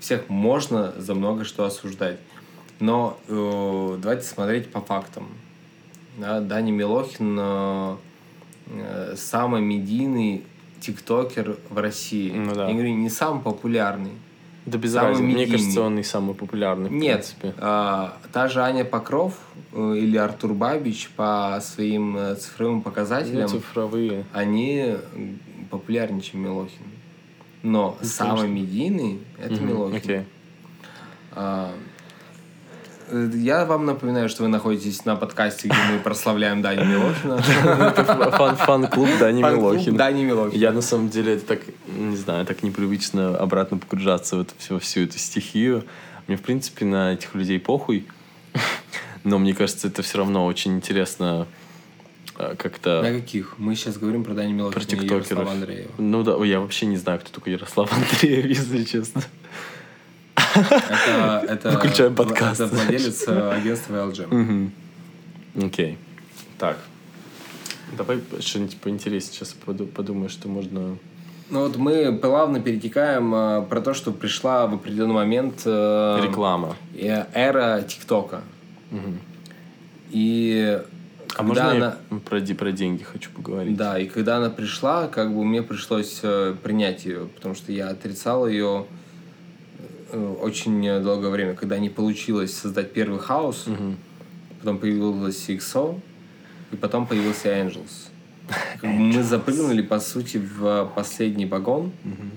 [0.01, 2.19] Всех можно за много что осуждать.
[2.81, 5.29] Но э, давайте смотреть по фактам.
[6.19, 7.97] Да, Даня Милохин э,
[8.67, 10.45] э, самый медийный
[10.81, 12.31] тиктокер в России.
[12.33, 12.67] Ну да.
[12.69, 14.13] Я говорю, не самый популярный.
[14.67, 15.23] Да без самый разницы.
[15.25, 15.53] Мне медийный.
[15.59, 17.55] кажется, он и самый популярный, в Нет, принципе.
[17.59, 19.35] а, та же Аня Покров
[19.73, 24.25] э, или Артур Бабич по своим э, цифровым Ну, показателям, цифровые.
[24.33, 24.97] они
[25.71, 26.83] популярнее, чем Милохин.
[27.63, 28.55] Но самый конечно.
[28.55, 29.97] медийный это Мгм, Милохин.
[29.97, 30.21] окей.
[31.33, 31.73] А,
[33.13, 37.43] я вам напоминаю, что вы находитесь на подкасте, где мы прославляем Даню Милохина.
[38.57, 39.97] Фан-клуб Дани Милохина.
[39.97, 40.61] Дани Милохина.
[40.61, 45.19] Я на самом деле это так, не знаю, так непривычно обратно погружаться в всю эту
[45.19, 45.85] стихию.
[46.27, 48.07] Мне, в принципе, на этих людей похуй.
[49.25, 51.47] Но мне кажется, это все равно очень интересно
[52.39, 53.55] э, На как-то каких?
[53.59, 55.15] Мы сейчас говорим про Даню Милохина про и.
[55.15, 55.91] Ярослава Андреева.
[55.99, 59.23] Ну да, я вообще не знаю, кто такой Ярослав Андреев, если честно.
[60.61, 62.61] Это, это, Выключаем подкаст.
[62.61, 64.35] это владелец э, агентства LG.
[64.35, 64.73] Мгм.
[65.63, 65.99] Окей.
[66.59, 66.79] Так.
[67.97, 70.97] Давай что-нибудь поинтереснее сейчас поду- подумаю, что можно...
[71.49, 76.77] Ну вот мы плавно перетекаем э, про то, что пришла в определенный момент э, Реклама.
[76.95, 78.41] э, эра ТикТока.
[78.91, 79.21] Мгм.
[80.11, 80.81] И
[81.31, 81.97] А когда можно она...
[82.11, 83.77] я про, про деньги хочу поговорить?
[83.77, 87.89] Да, и когда она пришла, как бы мне пришлось э, принять ее, потому что я
[87.91, 88.87] отрицал ее
[90.13, 93.97] очень долгое время, когда не получилось создать первый хаос, Мгм.
[94.61, 96.01] потом появилась XO,
[96.73, 98.09] и потом появился Angels.
[98.83, 102.31] Бы мы запрыгнули, по сути, в последний вагон, Мгм.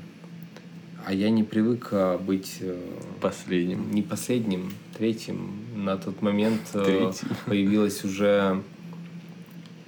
[1.05, 2.79] а я не привык э, быть э,
[3.21, 3.91] Последним.
[3.91, 5.51] не последним, третьим.
[5.75, 7.27] На тот момент э, Третий.
[7.45, 8.61] появилась уже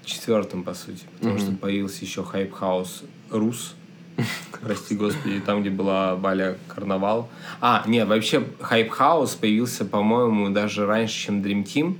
[0.06, 1.04] четвертым, по сути.
[1.20, 3.76] Потому что появился еще House Рус.
[4.62, 7.30] Прости господи, там, где была Баля Карнавал.
[7.60, 11.98] А, нет, вообще Hype House появился, по-моему, даже раньше, чем Dream Team.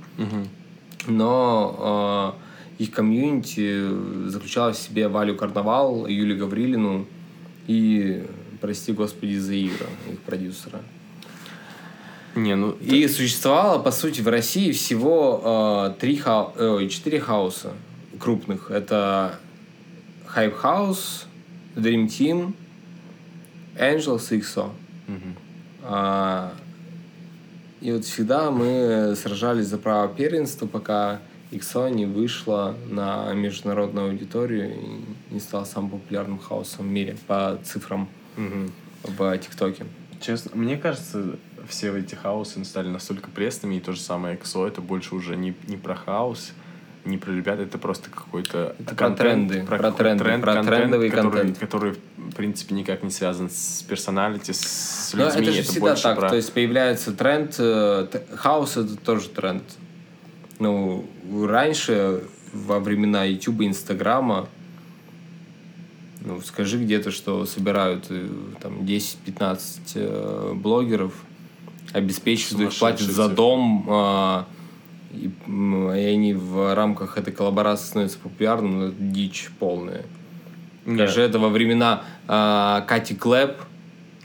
[1.08, 2.36] Но
[2.78, 7.06] э, их комьюнити заключалось в себе Валю Карнавал, Юлию Гаврилину
[7.66, 8.24] и,
[8.60, 10.80] прости господи, Заира, их продюсера.
[12.36, 12.70] Не, ну...
[12.80, 16.52] И существовало, по сути, в России всего э, три хау...
[16.58, 17.72] ой, четыре хауса
[18.18, 18.70] крупных.
[18.70, 19.38] Это
[20.34, 21.26] Hype House,
[21.74, 22.54] Dream Team,
[23.76, 24.70] Angels и XO.
[25.84, 26.52] А,
[27.80, 34.74] и вот всегда мы сражались за право первенства, пока XO не вышла на международную аудиторию
[34.74, 38.08] и не стала самым популярным хаосом в мире по цифрам
[39.04, 39.84] в ТикТоке.
[40.20, 41.36] Честно, мне кажется,
[41.68, 45.54] все эти хаусы стали настолько пресными, и то же самое XO, это больше уже не,
[45.66, 46.52] не про хаос,
[47.04, 51.32] не про ребят, это просто какой-то Это про тренды, про какой-то тренды, про трендовый который,
[51.32, 51.58] контент.
[51.58, 55.42] который, в принципе, никак не связан с персоналити, с Но людьми.
[55.42, 56.18] это же всегда больше так.
[56.18, 56.28] про...
[56.28, 57.54] То есть появляется тренд.
[57.58, 59.64] э, Хаос это тоже тренд.
[60.58, 61.04] Ну,
[61.44, 64.48] раньше, во времена YouTube Инстаграма,
[66.20, 68.28] ну, скажи где-то, что собирают э,
[68.60, 69.58] там 10-15
[69.96, 71.14] э, блогеров,
[71.92, 74.46] обеспечивают, их, платят за дом, а,
[75.12, 80.04] и, и они в рамках этой коллаборации становятся популярными, ну, это дичь полная.
[80.84, 81.08] Нет.
[81.08, 83.56] Скажи, это во времена а, Кати Клэп,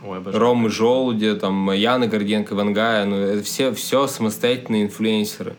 [0.04, 0.22] Ой.
[0.26, 5.56] Ромы Желудя, там, Яны Горденко, Ивангая, ну, это все, все самостоятельные инфлюенсеры.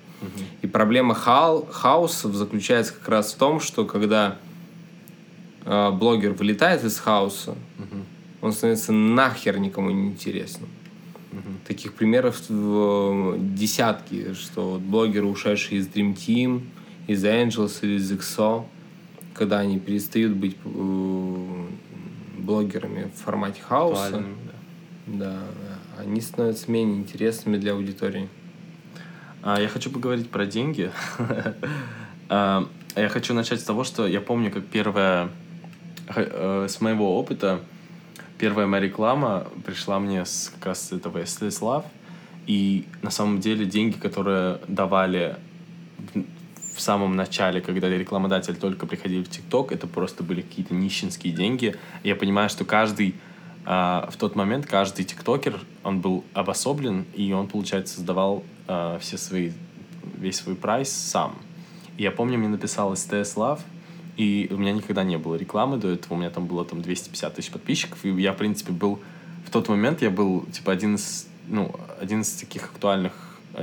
[0.62, 4.36] И проблема хау- хаусов заключается как раз в том, что когда
[5.64, 7.54] э, блогер вылетает из хаоса,
[8.40, 10.68] он становится нахер никому не интересным.
[11.66, 16.62] Таких примеров десятки, что вот блогеры, ушедшие из Dream Team,
[17.06, 18.64] из Angels или из XO,
[19.34, 21.66] когда они перестают быть э,
[22.38, 24.24] блогерами в формате хаоса,
[25.06, 25.16] да.
[25.18, 25.42] да,
[25.98, 28.28] они становятся менее интересными для аудитории.
[29.42, 30.90] А, я хочу поговорить про деньги.
[32.30, 35.30] А, Я хочу начать с того, что я помню, как первая,
[36.08, 37.60] х- э, с моего опыта,
[38.38, 41.84] первая моя реклама пришла мне с как раз этого SLS
[42.46, 45.36] и на самом деле деньги, которые давали
[46.74, 51.74] в, самом начале, когда рекламодатели только приходили в ТикТок, это просто были какие-то нищенские деньги.
[52.04, 53.16] Я понимаю, что каждый
[53.66, 59.18] а, в тот момент каждый тиктокер, он был обособлен, и он, получается, создавал а, все
[59.18, 59.50] свои,
[60.16, 61.34] весь свой прайс сам.
[61.96, 63.60] И я помню, мне написал STS Love,
[64.18, 67.34] и у меня никогда не было рекламы до этого, у меня там было там 250
[67.36, 68.98] тысяч подписчиков, и я, в принципе, был...
[69.46, 73.12] В тот момент я был, типа, один из, ну, один из таких актуальных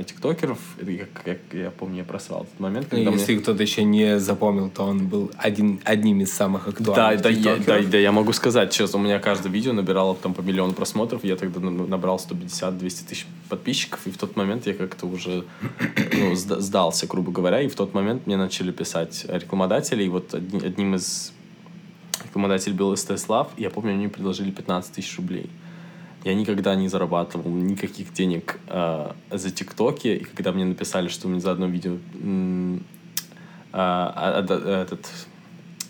[0.04, 3.84] тиктокеров, и как, как я помню, я просрал этот момент, когда мне- Если кто-то еще
[3.84, 7.98] не запомнил, то он был один, одним из самых Да, актуальных да, я, да, да,
[7.98, 11.60] я могу сказать, честно, у меня каждое видео набирало там по миллиону просмотров, я тогда
[11.60, 15.44] на- набрал 150-200 тысяч подписчиков, и в тот момент я как-то уже
[16.18, 20.34] ну, сда- сдался, грубо говоря, и в тот момент мне начали писать рекламодатели, и вот
[20.34, 21.32] одни- одним из
[22.24, 25.48] рекламодателей был СТС Лав, и я помню, они мне предложили 15 тысяч рублей.
[26.26, 31.38] Я никогда не зарабатывал никаких денег э, за ТикТоки, и когда мне написали, что мне
[31.38, 31.98] за одно видео
[33.72, 35.08] а, а, а, этот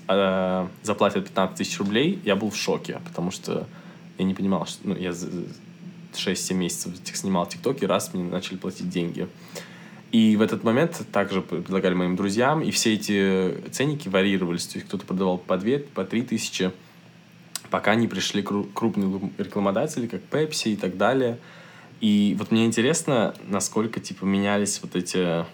[0.08, 3.66] э, заплатят 15 тысяч рублей, я был в шоке, потому что
[4.18, 5.46] я не понимал, что ну, я за- за
[6.12, 9.28] 6-7 месяцев снимал ТикТок, и раз мне начали платить деньги.
[10.12, 14.66] И в этот момент также предлагали моим друзьям, и все эти ценники варьировались.
[14.66, 16.72] То есть кто-то продавал по 2, по 3 тысячи,
[17.70, 21.38] пока не пришли кру- крупные рекламодатели, как Pepsi и так далее.
[22.00, 25.44] И вот мне интересно, насколько типа менялись вот эти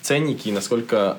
[0.00, 1.18] ценники, и насколько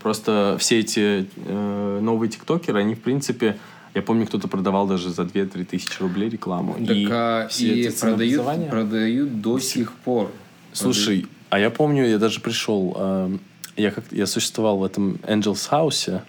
[0.00, 3.58] просто все эти э, новые тиктокеры, они в принципе,
[3.94, 6.74] я помню, кто-то продавал даже за 2-3 тысячи рублей рекламу.
[6.74, 10.30] Так, а, и эти продают, продают до сих пор.
[10.72, 13.40] Слушай, а я помню, я даже пришел, эм,
[13.76, 16.22] я как я существовал в этом Angels House.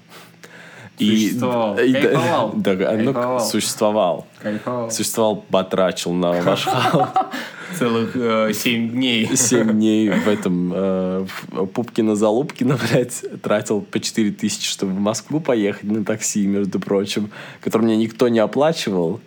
[1.05, 1.77] Существовал.
[1.77, 2.53] и, Кайфовал.
[2.55, 3.39] да, ну, Кайфовал.
[3.39, 4.27] существовал.
[4.41, 4.91] Кайфовал.
[4.91, 7.09] Существовал, батрачил на ваш хаус.
[7.77, 9.29] Целых э, семь дней.
[9.35, 15.39] Семь дней в этом э, в Пупкино-Залупкино, блядь, тратил по 4 тысячи, чтобы в Москву
[15.39, 19.21] поехать на такси, между прочим, который мне никто не оплачивал,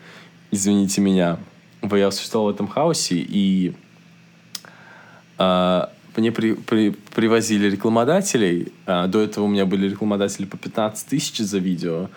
[0.50, 1.38] извините меня.
[1.90, 3.74] Я существовал в этом хаосе, и
[5.37, 8.72] а, мне при- при- привозили рекламодателей.
[8.87, 12.09] А, до этого у меня были рекламодатели по 15 тысяч за видео.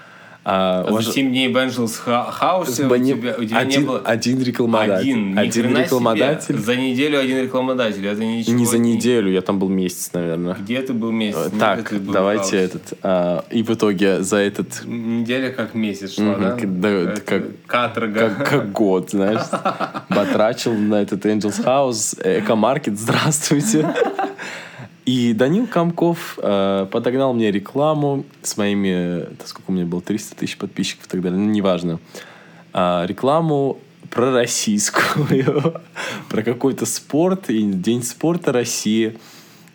[0.49, 3.81] А, А ваш- за 7 дней в Angels House у Бани- тебя, у тебя один,
[3.81, 3.99] не было...
[3.99, 5.09] один рекламодатель.
[5.11, 6.53] Один, один рекламодатель.
[6.55, 6.57] себе.
[6.63, 8.07] За неделю один рекламодатель.
[8.07, 10.53] Это ничего Не за не- неделю, я там был месяц, наверное.
[10.55, 11.47] Где ты был месяц?
[11.49, 12.53] Где Так, был давайте Хаус?
[12.53, 12.93] этот.
[13.03, 16.51] а, и в итоге за этот Неделя как месяц шла, Мгм, да?
[16.55, 18.19] как- да, Это как- Каторга.
[18.29, 19.41] как, как год, знаешь.
[20.07, 23.85] Потрачил на этот Angels House, Экомаркет, здравствуйте.
[25.07, 30.35] И Данил Комков э, подогнал мне рекламу с моими, да сколько у меня было, 300
[30.35, 31.99] тысяч подписчиков и так далее, ну, неважно.
[32.73, 33.79] А, рекламу
[34.11, 35.75] про российскую,
[36.29, 39.17] про какой-то спорт, и День спорта России,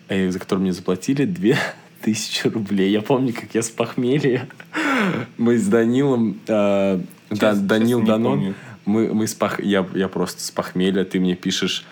[0.07, 2.91] э, за который мне заплатили 2000 рублей.
[2.91, 4.47] Я помню, как я с похмелья,
[5.39, 6.99] мы с Данилом, э,
[7.31, 8.53] Да- Честно- Данил не Данон, помню.
[8.85, 9.59] мы, мы с пох...
[9.59, 11.85] я, я просто с похмелья, ты мне пишешь,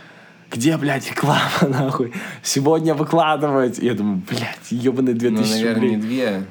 [0.52, 2.14] где, блядь, реклама, нахуй?
[2.44, 3.80] Сегодня выкладывать.
[3.80, 5.96] Я думаю, блядь, ебаные Ну, 2000 наверное, рублей.
[5.96, 6.46] не две,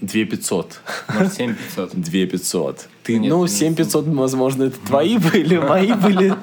[0.00, 0.80] 2500.
[1.14, 1.90] может, 7 500.
[1.94, 2.88] 2500.
[3.04, 6.34] Ты, Нет, ну, не 7500, возможно, это твои были, мои были,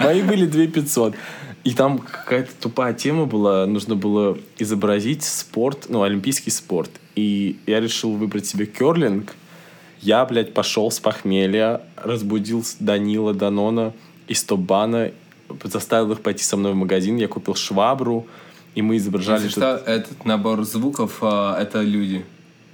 [0.00, 1.14] мои были 2500.
[1.64, 6.90] И там какая-то тупая тема была, нужно было изобразить спорт, ну, олимпийский спорт.
[7.14, 9.34] И я решил выбрать себе керлинг.
[10.00, 13.92] Я, блядь, пошел с похмелья, разбудил Данила Данона
[14.28, 15.10] из Тобана,
[15.64, 18.26] заставил их пойти со мной в магазин, я купил швабру,
[18.74, 19.44] и мы изображали...
[19.44, 22.24] Если что, этот набор звуков а, это люди.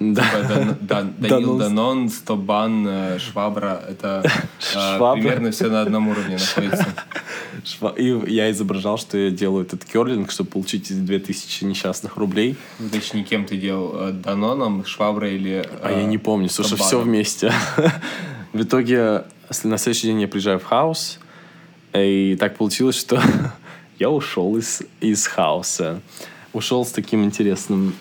[0.00, 0.22] Да.
[0.24, 1.58] Типа, Дан- Дан- Данил Данон.
[1.58, 3.80] Данон, Стобан, э, Швабра.
[3.88, 4.22] Это
[4.74, 5.20] а, Швабра.
[5.20, 6.87] примерно все на одном уровне находится.
[7.96, 12.56] И я изображал, что я делаю этот керлинг, чтобы получить эти 2000 несчастных рублей.
[12.92, 14.08] Точнее, кем ты делал?
[14.08, 15.64] э, Даноном, Шваброй или...
[15.82, 17.52] А я не помню, слушай, все вместе.
[18.52, 19.24] В итоге
[19.62, 21.18] на следующий день я приезжаю в хаус,
[22.02, 23.20] и так получилось, что
[23.98, 26.00] я ушел из, из хаоса.
[26.52, 27.94] Ушел с таким интересным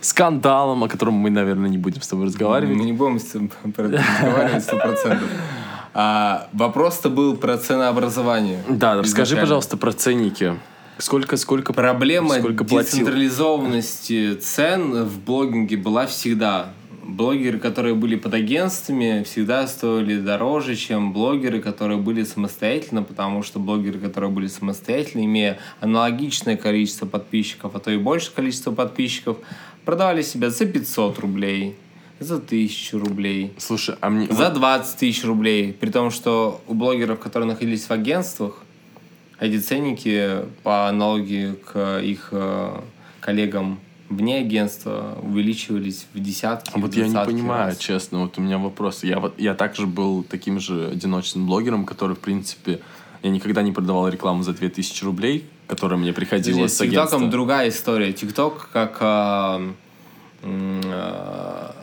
[0.00, 2.76] скандалом, о котором мы, наверное, не будем с тобой разговаривать.
[2.76, 5.28] Мы не будем с это разговаривать сто процентов.
[5.94, 8.62] А, вопрос-то был про ценообразование.
[8.68, 10.58] Да, расскажи, пожалуйста, про ценники.
[10.98, 13.00] Сколько, сколько, Проблема сколько платил?
[13.00, 16.72] децентрализованности цен в блогинге была всегда.
[17.04, 23.58] Блогеры, которые были под агентствами, всегда стоили дороже, чем блогеры, которые были самостоятельно, потому что
[23.58, 29.38] блогеры, которые были самостоятельно, имея аналогичное количество подписчиков, а то и больше количество подписчиков,
[29.84, 31.74] продавали себя за 500 рублей,
[32.20, 34.28] за 1000 рублей, Слушай, а мне...
[34.28, 35.72] за 20 тысяч рублей.
[35.72, 38.62] При том, что у блогеров, которые находились в агентствах,
[39.40, 42.80] эти ценники по аналогии к их э,
[43.20, 43.80] коллегам
[44.16, 47.78] вне агентства увеличивались в десятки, А Вот я не понимаю, раз.
[47.78, 49.04] честно, вот у меня вопрос.
[49.04, 52.80] Я вот я также был таким же одиночным блогером, который, в принципе,
[53.22, 57.26] я никогда не продавал рекламу за 2000 рублей, которая мне приходила с с ТикТоком агентства.
[57.30, 58.12] другая история.
[58.12, 59.76] ТикТок как м,
[60.42, 61.74] а,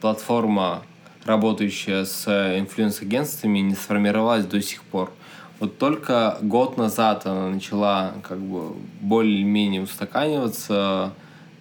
[0.00, 0.82] платформа,
[1.24, 2.26] работающая с
[2.58, 5.10] инфлюенс-агентствами, не сформировалась до сих пор.
[5.58, 11.14] Вот только год назад она начала как бы более-менее устаканиваться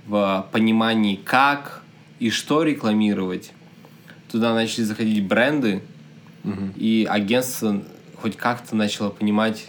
[0.05, 1.81] в понимании, как
[2.19, 3.51] и что рекламировать.
[4.31, 5.81] Туда начали заходить бренды,
[6.75, 7.81] и агентство
[8.21, 9.65] хоть как-то начало понимать,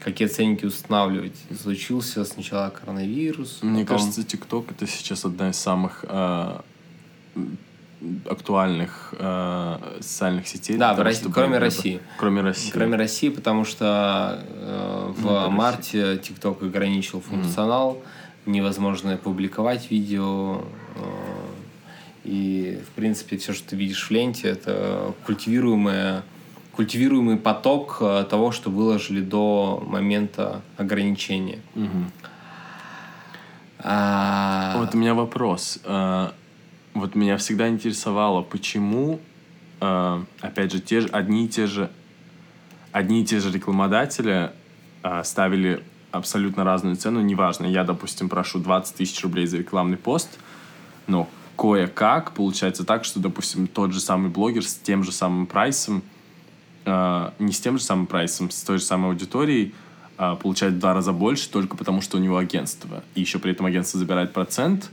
[0.00, 1.36] какие ценники устанавливать.
[1.60, 3.60] Случился сначала коронавирус.
[3.62, 6.56] Мне потом- кажется, ТикТок это сейчас одна из самых э,
[8.28, 10.76] актуальных э, социальных сетей.
[10.76, 12.00] Да, в России- чтобы- кроме России.
[12.18, 12.70] Кроме России.
[12.72, 18.02] Кроме России, потому что э, в Ну, марте TikTok ограничил функционал,
[18.46, 20.62] невозможно публиковать видео.
[20.96, 21.32] э,
[22.24, 26.22] и, в принципе, все, что ты видишь в ленте, это культивируемое
[26.72, 31.58] культивируемый поток э, того, что выложили до момента ограничения.
[31.74, 32.10] Мгм.
[33.80, 35.80] А, Вот у меня вопрос.
[35.84, 36.30] Э,
[36.94, 39.18] Вот меня всегда интересовало, почему,
[39.80, 41.90] опять же, те же, одни и те же,
[42.92, 44.50] одни и те же рекламодатели
[45.24, 50.38] ставили абсолютно разную цену, неважно, я, допустим, прошу 20 тысяч рублей за рекламный пост,
[51.06, 56.02] но кое-как получается так, что, допустим, тот же самый блогер с тем же самым прайсом,
[56.84, 59.74] э, не с тем же самым прайсом, с той же самой аудиторией,
[60.18, 63.02] э, получает в два раза больше только потому, что у него агентство.
[63.14, 64.90] И еще при этом агентство забирает процент.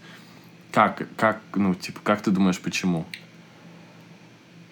[0.71, 3.05] Как, как, ну, типа, как ты думаешь, почему?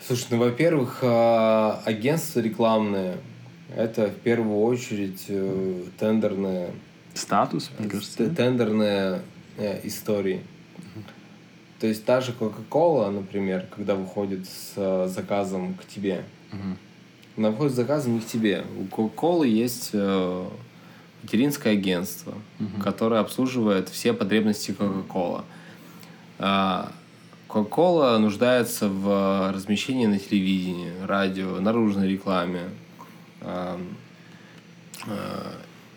[0.06, 3.18] Слушай, ну, во-первых, а, агентство рекламное
[3.76, 6.72] это в первую очередь э, тендерные,
[7.13, 8.18] Статус, мне кажется.
[8.18, 9.22] т- тендерные
[9.57, 10.41] э, истории.
[11.80, 16.78] То есть та же Coca-Cola, например, когда выходит с э, заказом к тебе, Мгм.
[17.38, 18.63] она выходит с заказом не к тебе.
[18.80, 20.45] У Coca-Cola есть э,
[21.24, 22.34] материнское агентство,
[22.84, 25.43] которое обслуживает все потребности Coca-Cola.
[26.39, 26.91] А,
[27.47, 32.87] Coca-Cola нуждается в размещении на телевидении, радио, наружной рекламе, э, э,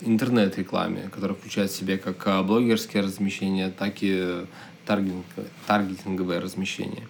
[0.03, 4.45] интернет-рекламе, которая включает в себя как э, блогерские размещения, так и
[4.87, 5.25] таргетинг,
[5.67, 7.07] таргетинговое размещение.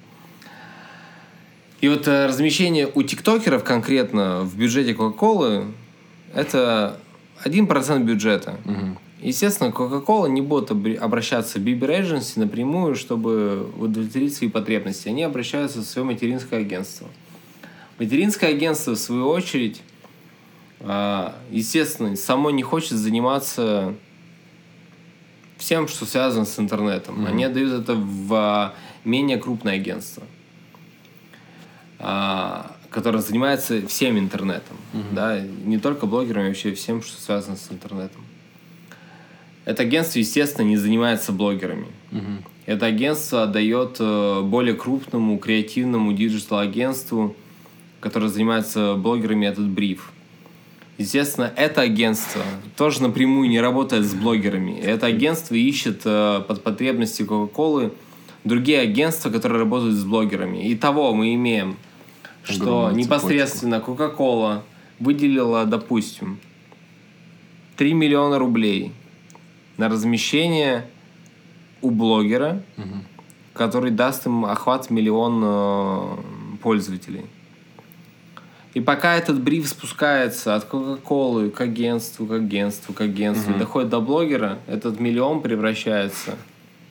[1.81, 5.72] И вот э, размещение у тиктокеров конкретно в бюджете Coca-Cola
[6.35, 6.99] это
[7.45, 8.59] 1% бюджета.
[9.22, 15.09] Естественно, Coca-Cola не будет обр- обращаться в Bieber Agency напрямую, чтобы удовлетворить свои потребности.
[15.09, 17.07] Они обращаются в свое материнское агентство.
[17.99, 19.83] Материнское агентство, в свою очередь,
[20.83, 23.95] естественно, само не хочет заниматься
[25.61, 27.26] всем, что связано с интернетом.
[27.26, 28.74] Они отдают это в а,
[29.05, 30.22] менее крупное агентство,
[31.99, 34.76] а, которое занимается всем интернетом.
[35.12, 35.39] Да?
[35.39, 38.24] Не только блогерами, а вообще всем, что связано с интернетом.
[39.66, 41.89] Это агентство, естественно, не занимается блогерами.
[42.66, 47.34] Это агентство отдает э, более крупному креативному digital-агентству,
[48.01, 50.12] которое занимается блогерами, этот бриф.
[51.01, 52.42] Естественно, это агентство
[52.76, 54.78] тоже напрямую не работает с блогерами.
[54.78, 57.94] Это агентство ищет э, под потребности Кока-Колы
[58.44, 60.61] другие агентства, которые работают с блогерами.
[60.74, 61.78] Итого мы имеем,
[62.44, 64.62] что непосредственно Кока-Кола
[64.98, 66.38] выделила, допустим,
[67.78, 68.92] 3 миллиона рублей
[69.78, 70.86] на размещение
[71.80, 72.62] у блогера,
[73.55, 76.16] который даст им охват в миллион э,
[76.62, 77.24] пользователей.
[78.75, 83.91] И пока этот бриф спускается от Кока-Колы к агентству, к агентству, к агентству, и доходит
[83.91, 86.37] до блогера, этот миллион превращается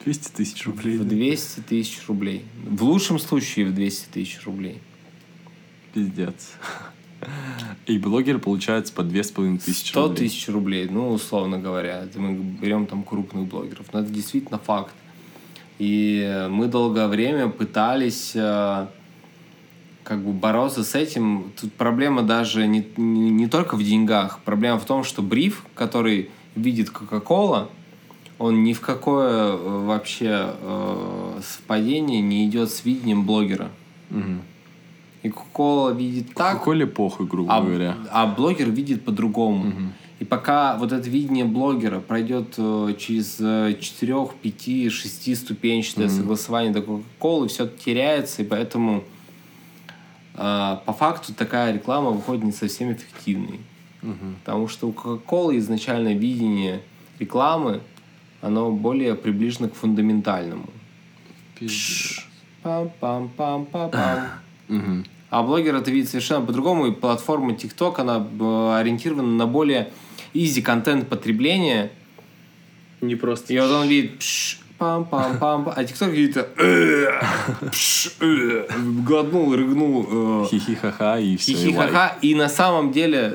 [0.04, 0.98] 200 тысяч рублей.
[0.98, 2.46] в 200 тысяч рублей.
[2.66, 4.82] В лучшем случае в 200 тысяч рублей.
[5.94, 6.52] Пиздец.
[7.86, 10.18] И блогер получается по 2500 100 рублей.
[10.18, 12.04] тысяч рублей, ну, условно говоря.
[12.04, 13.88] Это мы берем там крупных блогеров.
[13.94, 14.94] Но это действительно факт.
[15.80, 18.88] И мы долгое время пытались э,
[20.10, 21.51] как бы бороться с этим.
[21.62, 24.39] Тут проблема даже не, не, не только в деньгах.
[24.43, 27.70] Проблема в том, что бриф, который видит Кока-Кола,
[28.39, 33.70] он ни в какое э, вообще э, совпадение не идет с видением блогера.
[34.10, 34.41] Мгм.
[35.22, 37.95] И Кока-Кола видит так, Кока-Коле похуй, грубо а, говоря.
[38.12, 39.72] а блогер видит по-другому.
[40.18, 46.82] И пока вот это видение блогера пройдет э, через 4, 5, 6 ступенчатое согласование до
[46.82, 49.03] Кока-Колы, все теряется, и поэтому
[50.86, 53.60] по факту такая реклама выходит не совсем эффективной.
[54.46, 56.82] Потому что у Кока-Колы изначально видение
[57.20, 57.82] рекламы,
[58.42, 60.70] оно более приближено к фундаментальному.
[62.64, 64.28] Пам-пам-пам-пам-пам.
[65.30, 69.92] А блогер это видит совершенно по-другому, и платформа TikTok, она э, ориентирована на более
[70.34, 71.92] изи контент потребления.
[73.02, 73.54] Не просто.
[73.54, 77.06] И вот он видит пш, пам-пам-пам, а TikTok видит э,
[78.22, 78.68] э,
[79.06, 81.54] глотнул, рыгнул, э, Хихи-ха-ха и все.
[81.54, 82.16] хихи-ха-ха.
[82.22, 83.30] И на самом деле,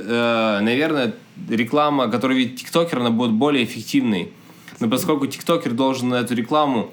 [0.62, 1.14] наверное,
[1.48, 4.32] реклама, которую видит тиктокер, она будет более эффективной.
[4.80, 6.90] Но поскольку тиктокер должен на эту рекламу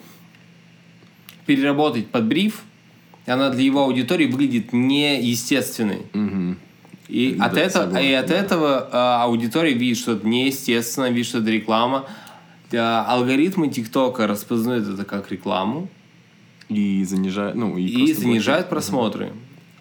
[1.45, 2.61] переработать под бриф,
[3.25, 6.01] она для его аудитории выглядит неестественной.
[7.07, 11.49] И, Да, от, этого, и от этого аудитория видит, что это неестественно, видит, что это
[11.49, 12.05] реклама.
[12.71, 15.89] Э, алгоритмы ТикТока распознают это как рекламу
[16.69, 19.33] И занижает, ну, и, и, занижают больше- просмотры.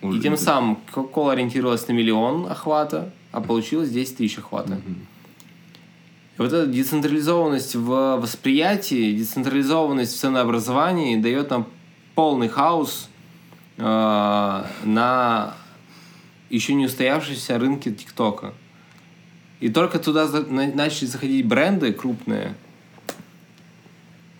[0.02, 4.80] Уже И тем это- самым Coca-Cola ориентировалась на миллион охвата, а получилось 10 тысяч охвата.
[6.36, 11.66] И вот эта децентрализованность в восприятии, децентрализованность в ценообразовании дает нам
[12.14, 13.08] полный хаос
[13.76, 13.82] э,
[14.84, 15.54] на
[16.50, 18.52] еще не устоявшемся рынке ТикТока.
[19.60, 22.54] И только туда за- на- начали заходить бренды крупные.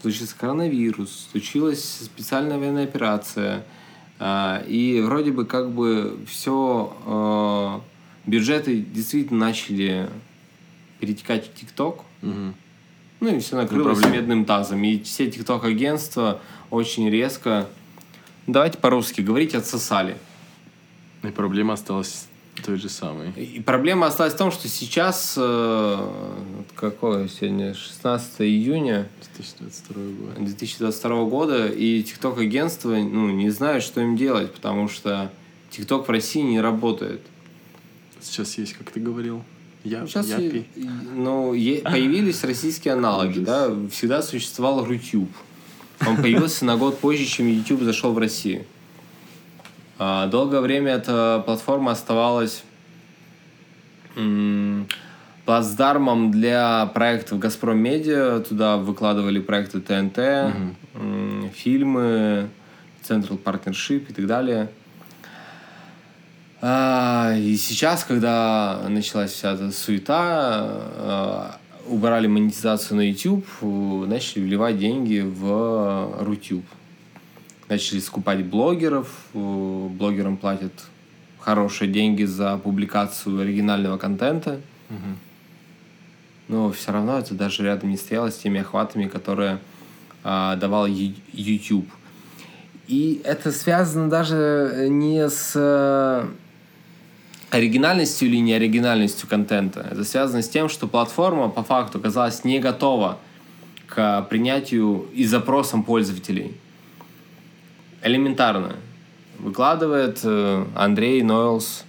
[0.00, 3.64] Случился коронавирус, случилась специальная военная операция.
[4.18, 7.82] а, И вроде бы как бы все
[8.26, 10.08] бюджеты действительно начали
[11.00, 12.04] перетекать в ТикТок.
[12.22, 12.54] Мгм.
[13.20, 14.82] Ну и все накрылось медным тазом.
[14.84, 16.40] И все ТикТок-агентства
[16.70, 17.68] очень резко,
[18.46, 20.16] давайте по-русски говорить, отсосали.
[21.22, 22.26] И проблема осталась
[22.60, 23.30] той же самой.
[23.32, 29.08] И проблема осталась в том, что сейчас, э, какое сегодня, 16 июня
[29.38, 30.44] 2022 год.
[30.44, 35.30] 2022 года, и ТикТок-агентства ну, не знают, что им делать, потому что
[35.70, 37.20] ТикТок в России не работает.
[38.20, 39.42] Сейчас есть, как ты говорил,
[39.82, 40.66] я, Сейчас Япи.
[41.14, 45.30] ну, е- появились российские аналоги, да, всегда существовал Рутюб.
[46.06, 48.64] Он появился на год позже, чем YouTube зашел в Россию.
[50.02, 52.64] А, Долгое время эта платформа оставалась
[55.44, 58.40] плацдармом для проектов Газпром Медиа.
[58.40, 60.18] Туда выкладывали проекты ТНТ,
[60.94, 62.48] м, фильмы,
[63.06, 64.70] Central Partnership и так далее.
[66.62, 73.44] А, и сейчас, когда началась вся эта суета, а, убрали монетизацию на YouTube,
[74.06, 76.64] начали вливать деньги в Рутюб.
[77.70, 80.72] Начали скупать блогеров, блогерам платят
[81.38, 84.60] хорошие деньги за публикацию оригинального контента.
[86.48, 89.60] Но все равно это даже рядом не стояло с теми охватами, которые
[90.24, 91.88] а, давал YouTube.
[92.88, 96.26] И это связано даже не с
[97.50, 99.86] оригинальностью или неоригинальностью контента.
[99.88, 103.18] Это связано с тем, что платформа по факту оказалась не готова
[103.86, 106.56] к принятию и запросам пользователей.
[108.02, 108.76] Элементарно.
[109.38, 111.84] Выкладывает э, Андрей Нойлс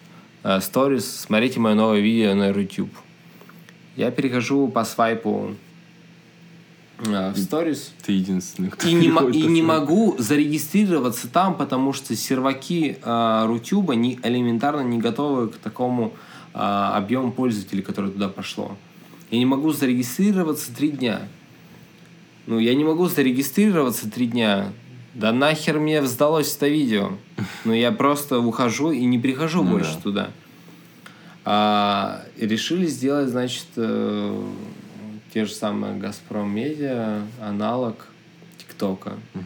[0.62, 2.91] сторис, э, смотрите мое новое видео на YouTube.
[3.95, 5.55] Я перехожу по свайпу
[7.05, 7.93] Э, в сторис.
[8.05, 13.95] Ты единственный, кто И, не, и не могу зарегистрироваться там, потому что серваки э, Рутюба
[13.95, 16.14] не, элементарно не готовы к такому
[16.53, 18.78] э, объему пользователей, который туда пошло.
[19.32, 21.22] Я не могу зарегистрироваться три дня.
[22.47, 24.72] Ну, я не могу зарегистрироваться три дня.
[25.14, 27.12] Да нахер мне сдалось это видео.
[27.66, 30.01] Ну, я просто ухожу и не прихожу ну, больше да.
[30.01, 30.32] туда.
[31.43, 34.43] А, решили сделать, значит, э,
[35.34, 38.07] те же самые Газпром Медиа, аналог
[38.57, 39.43] ТикТока, угу.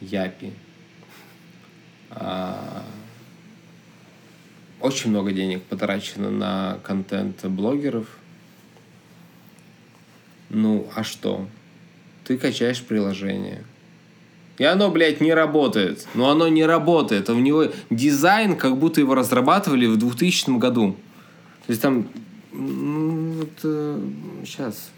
[0.00, 0.52] Япи.
[2.10, 2.82] А,
[4.80, 8.06] очень много денег потрачено на контент блогеров.
[10.50, 11.46] Ну, а что?
[12.24, 13.64] Ты качаешь приложение.
[14.58, 16.06] И оно, блядь, не работает.
[16.14, 17.30] Но оно не работает.
[17.30, 20.96] А у него дизайн, как будто его разрабатывали в 2000 году.
[21.66, 22.08] То есть там
[22.58, 24.00] ну, вот э,
[24.44, 24.90] сейчас.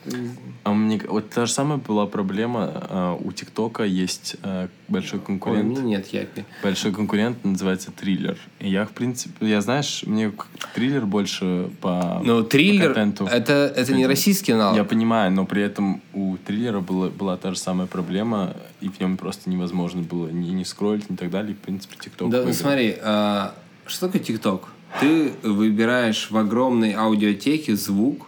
[0.65, 2.73] А мне вот та же самая была проблема.
[2.89, 5.77] Э, у ТикТока есть э, большой конкурент.
[5.77, 6.47] Ой, нет, Япи.
[6.63, 8.39] Большой конкурент называется Триллер.
[8.61, 10.33] И я, в принципе, я, знаешь, мне
[10.75, 14.79] триллер больше по Ну, триллер, по это, это не российский аналог.
[14.79, 18.99] Я понимаю, но при этом у триллера была, была та же самая проблема, и в
[19.01, 21.53] нем просто невозможно было ни, ни скроллить, ни так далее.
[21.53, 22.55] И, в принципе, ТикТок Да, выиграл.
[22.55, 23.55] смотри, а,
[23.85, 24.69] что такое ТикТок?
[24.99, 28.27] Ты выбираешь в огромной аудиотеке звук,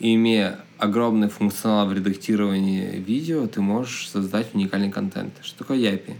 [0.00, 5.34] имея огромный функционал в редактировании видео, ты можешь создать уникальный контент.
[5.42, 6.14] Что такое Япи?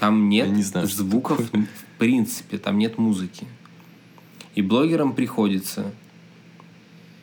[0.00, 3.46] Там нет не знаю, звуков в принципе, там нет музыки.
[4.54, 5.92] И блогерам приходится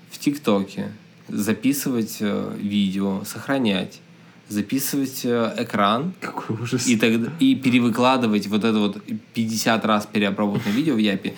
[0.09, 0.91] в ТикТоке
[1.27, 4.01] записывать э, видео, сохранять,
[4.51, 6.87] записывать э, экран Какой ужас.
[6.87, 9.01] И, тогда, и перевыкладывать вот это вот
[9.33, 11.33] 50 раз переобработанное видео в Япе.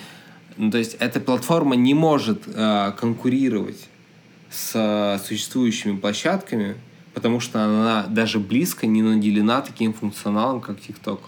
[0.56, 3.88] Ну, то есть эта платформа не может э, конкурировать
[4.50, 6.76] с э, существующими площадками,
[7.12, 11.20] потому что она даже близко не наделена таким функционалом, как TikTok.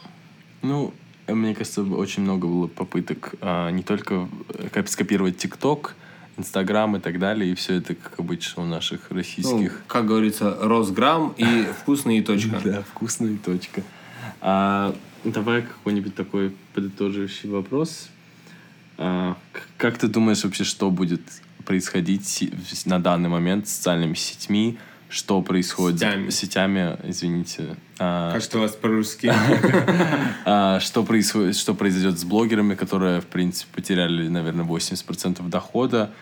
[0.63, 0.93] Ну,
[1.29, 4.29] мне кажется, очень много было попыток а, не только
[4.87, 5.91] скопировать TikTok,
[6.37, 9.73] Инстаграм и так далее, и все это, как обычно, у наших российских...
[9.73, 12.61] Ну, как говорится, Росграмм и вкусная точка.
[12.65, 13.83] Да, вкусная точка.
[14.41, 18.11] А, давай какой-нибудь такой подытоживающий вопрос.
[18.99, 19.37] А,
[19.79, 21.23] как ты думаешь вообще, что будет
[21.65, 22.51] происходить
[22.85, 24.79] на данный момент с социальными сетьми?
[25.09, 27.77] Что происходит сетями, сетями извините.
[27.99, 29.33] А, Кажется, у вас по-русски.
[30.45, 36.13] А, что происходит, что произойдет с блогерами, которые, в принципе, потеряли, наверное, 80% дохода?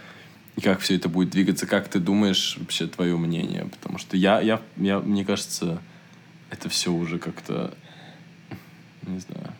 [0.57, 1.67] И как все это будет двигаться?
[1.67, 3.67] Как ты думаешь, вообще, твое мнение?
[3.67, 5.83] Потому что я, я, я мне кажется,
[6.51, 7.75] это все уже как-то,
[9.03, 9.53] не знаю,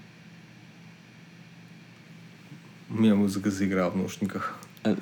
[2.91, 4.57] у меня музыка заиграла в наушниках.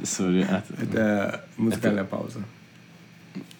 [0.04, 0.46] Сори.
[0.48, 2.42] А, это музыкальная пауза.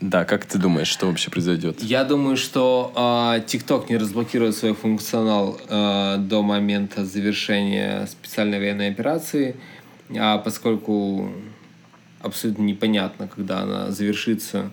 [0.01, 1.81] Да, как ты думаешь, что вообще произойдет?
[1.83, 3.01] Я думаю, что э,
[3.47, 9.57] TikTok не разблокирует свой функционал э, до момента завершения специальной военной операции,
[10.19, 11.31] а поскольку
[12.21, 14.71] абсолютно непонятно, когда она завершится,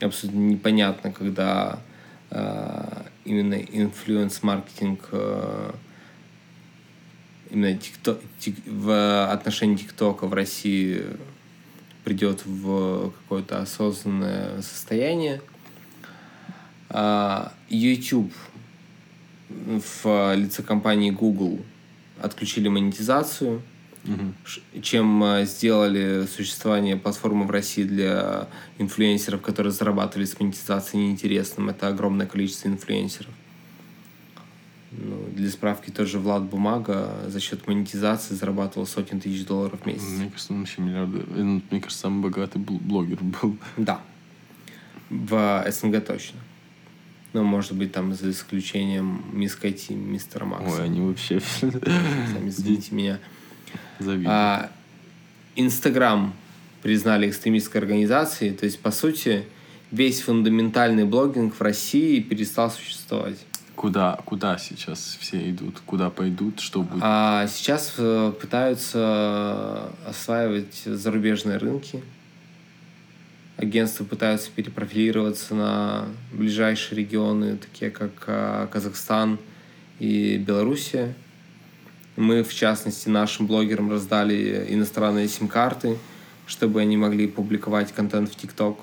[0.00, 1.80] абсолютно непонятно, когда
[2.30, 5.72] э, именно инфлюенс-маркетинг э,
[7.50, 11.02] именно TikTok, тик, в отношении ТикТока в России
[12.04, 15.40] придет в какое-то осознанное состояние.
[16.90, 18.32] А, YouTube
[19.48, 21.60] в лице компании Google
[22.20, 23.62] отключили монетизацию,
[24.04, 24.80] угу.
[24.82, 28.48] чем а, сделали существование платформы в России для
[28.78, 31.70] инфлюенсеров, которые зарабатывали с монетизацией неинтересным.
[31.70, 33.32] Это огромное количество инфлюенсеров.
[34.96, 40.08] Ну, для справки тоже Влад Бумага за счет монетизации зарабатывал сотни тысяч долларов в месяц.
[40.08, 41.24] Мне кажется, он вообще миллиарды.
[41.28, 43.56] Ну, мне кажется, самый богатый блогер был.
[43.76, 44.00] Да.
[45.10, 46.38] В СНГ точно.
[47.32, 50.76] Ну, может быть, там за исключением Мисс Кэти, Мистера Макса.
[50.76, 53.18] Ой, они вообще Сами извините меня.
[53.98, 54.28] завидуют.
[54.30, 54.70] А,
[55.56, 56.32] Инстаграм
[56.82, 59.46] признали экстремистской организацией, то есть, по сути,
[59.90, 63.38] весь фундаментальный блогинг в России перестал существовать.
[63.76, 65.80] Куда, куда сейчас все идут?
[65.84, 66.60] Куда пойдут?
[66.60, 67.02] Что будет?
[67.02, 72.02] А сейчас э, пытаются осваивать зарубежные рынки.
[73.56, 79.38] Агентства пытаются перепрофилироваться на ближайшие регионы, такие как а, Казахстан
[80.00, 81.14] и Белоруссия.
[82.16, 85.98] Мы, в частности, нашим блогерам раздали иностранные сим-карты,
[86.46, 88.78] чтобы они могли публиковать контент в ТикТок.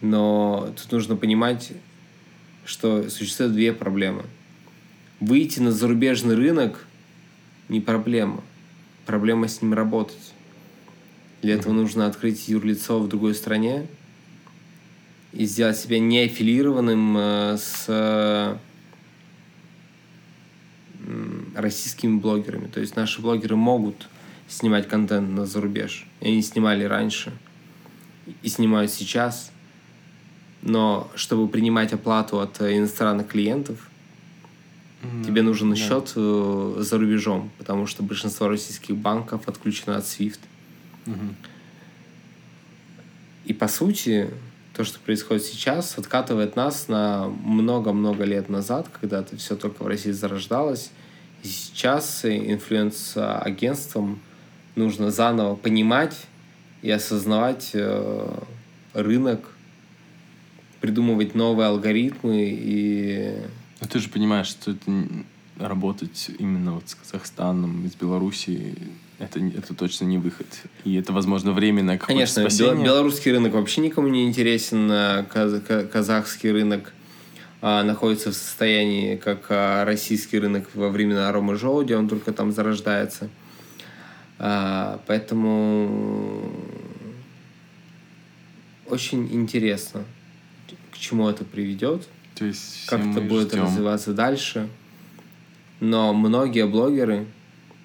[0.00, 1.72] Но тут нужно понимать,
[2.70, 4.22] что существуют две проблемы.
[5.18, 6.86] Выйти на зарубежный рынок
[7.68, 8.44] не проблема.
[9.06, 10.32] Проблема с ним работать.
[11.42, 13.88] Для этого нужно открыть юрлицо в другой стране
[15.32, 18.56] и сделать себя неаффилированным э, с э,
[21.56, 22.68] российскими блогерами.
[22.68, 24.08] То есть наши блогеры могут
[24.46, 26.06] снимать контент на зарубеж.
[26.20, 27.32] И они снимали раньше
[28.42, 29.50] и снимают сейчас.
[30.62, 33.78] Но чтобы принимать оплату от э, иностранных клиентов,
[35.24, 35.76] тебе нужен да.
[35.76, 40.40] счет э, за рубежом, потому что большинство российских банков отключено от SWIFT.
[41.06, 41.36] Мгм.
[43.46, 44.30] И по сути,
[44.76, 49.86] то, что происходит сейчас, откатывает нас на много-много лет назад, когда это все только в
[49.86, 50.90] России зарождалось.
[51.42, 54.20] И сейчас инфлюенс-агентствам
[54.76, 56.16] нужно заново понимать
[56.82, 58.38] и осознавать э,
[58.92, 59.49] рынок,
[60.80, 63.36] придумывать новые алгоритмы и
[63.80, 64.90] Ну ты же понимаешь, что это
[65.58, 68.74] работать именно вот с Казахстаном, с Белоруссией,
[69.18, 70.46] это, это точно не выход.
[70.84, 72.84] И это, возможно, временное какое-то Конечно, спасение.
[72.86, 74.88] белорусский рынок вообще никому не интересен.
[74.90, 76.94] а каз- ка- Казахский рынок
[77.60, 82.52] а, находится в состоянии, как а, российский рынок во времена Ромы Желуди, он только там
[82.52, 83.28] зарождается.
[84.38, 86.50] А, поэтому
[88.88, 90.04] очень интересно,
[91.00, 93.62] чему это приведет, То есть как это будет ждем.
[93.64, 94.68] развиваться дальше.
[95.80, 97.26] Но многие блогеры,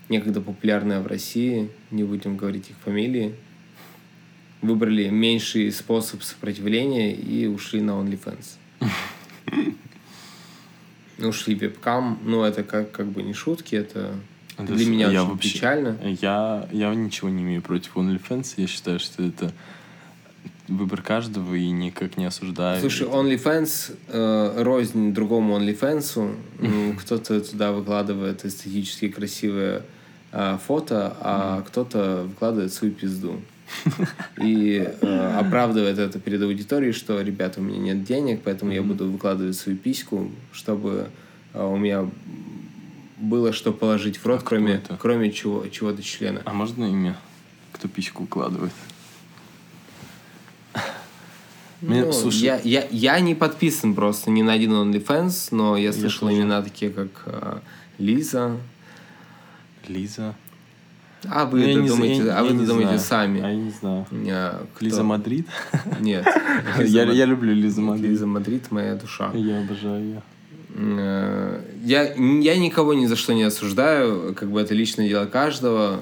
[0.10, 3.36] некогда популярные в России, не будем говорить их фамилии,
[4.62, 8.58] выбрали меньший способ сопротивления и ушли на OnlyFans.
[11.18, 14.16] Ушли в вебкам, ну это как, как бы не шутки, это
[14.58, 15.98] Это для меня я очень вообще- печально.
[16.22, 18.56] Я, я ничего не имею против OnlyFans.
[18.58, 19.54] Я считаю, что это
[20.68, 22.80] выбор каждого и никак не осуждаю.
[22.82, 26.36] Слушай, OnlyFans э, рознь другому OnlyFans.
[26.60, 29.84] М, Кто-то туда выкладывает эстетически красивые
[30.32, 33.40] э, фото, а кто-то выкладывает свою пизду.
[34.42, 39.10] И э, оправдывает это перед аудиторией, что, ребята, у меня нет денег, поэтому я буду
[39.10, 41.10] выкладывать свою письку, чтобы
[41.54, 42.08] э, у меня
[43.18, 46.42] было что положить в рот, А кроме, кроме чего, чего-то члена.
[46.46, 47.18] А можно имя?
[47.72, 48.72] Кто письку укладывает?
[51.88, 55.94] Мне- Ну, слушай, я, я, я не подписан просто ни на один OnlyFans, но я
[55.94, 56.42] слышал тоже.
[56.42, 57.58] имена такие, как э,
[58.00, 58.58] Лиза.
[59.88, 60.34] Лиза.
[61.28, 63.00] А вы Ну, я не думаете, зна- а вы я не думаете знаю.
[63.00, 63.42] сами.
[63.42, 64.06] А я не знаю.
[64.12, 64.86] А, кто?
[64.86, 65.48] Лиза Мадрид?
[66.00, 66.26] Нет.
[66.86, 68.12] Я, Мад- я люблю Лизу Мадрид.
[68.12, 69.32] Лиза Мадрид моя душа.
[69.34, 70.22] Я обожаю ее.
[70.76, 76.00] Э, Я, я никого ни за что не осуждаю, как бы это личное дело каждого.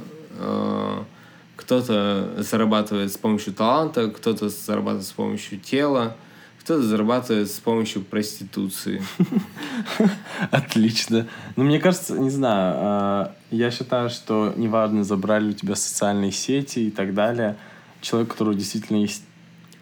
[1.63, 6.17] Кто-то зарабатывает с помощью таланта, кто-то зарабатывает с помощью тела,
[6.59, 9.01] кто-то зарабатывает с помощью проституции.
[10.51, 11.27] Отлично.
[11.55, 16.79] Ну, мне кажется, не знаю, а, я считаю, что неважно, забрали у тебя социальные сети
[16.79, 17.55] и так далее,
[18.01, 19.23] человек, у которого действительно есть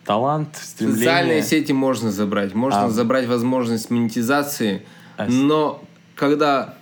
[0.05, 0.99] талант, стремление...
[0.99, 2.89] Социальные сети можно забрать, можно А.
[2.89, 4.86] забрать возможность монетизации,
[5.17, 5.84] А но
[6.15, 6.75] когда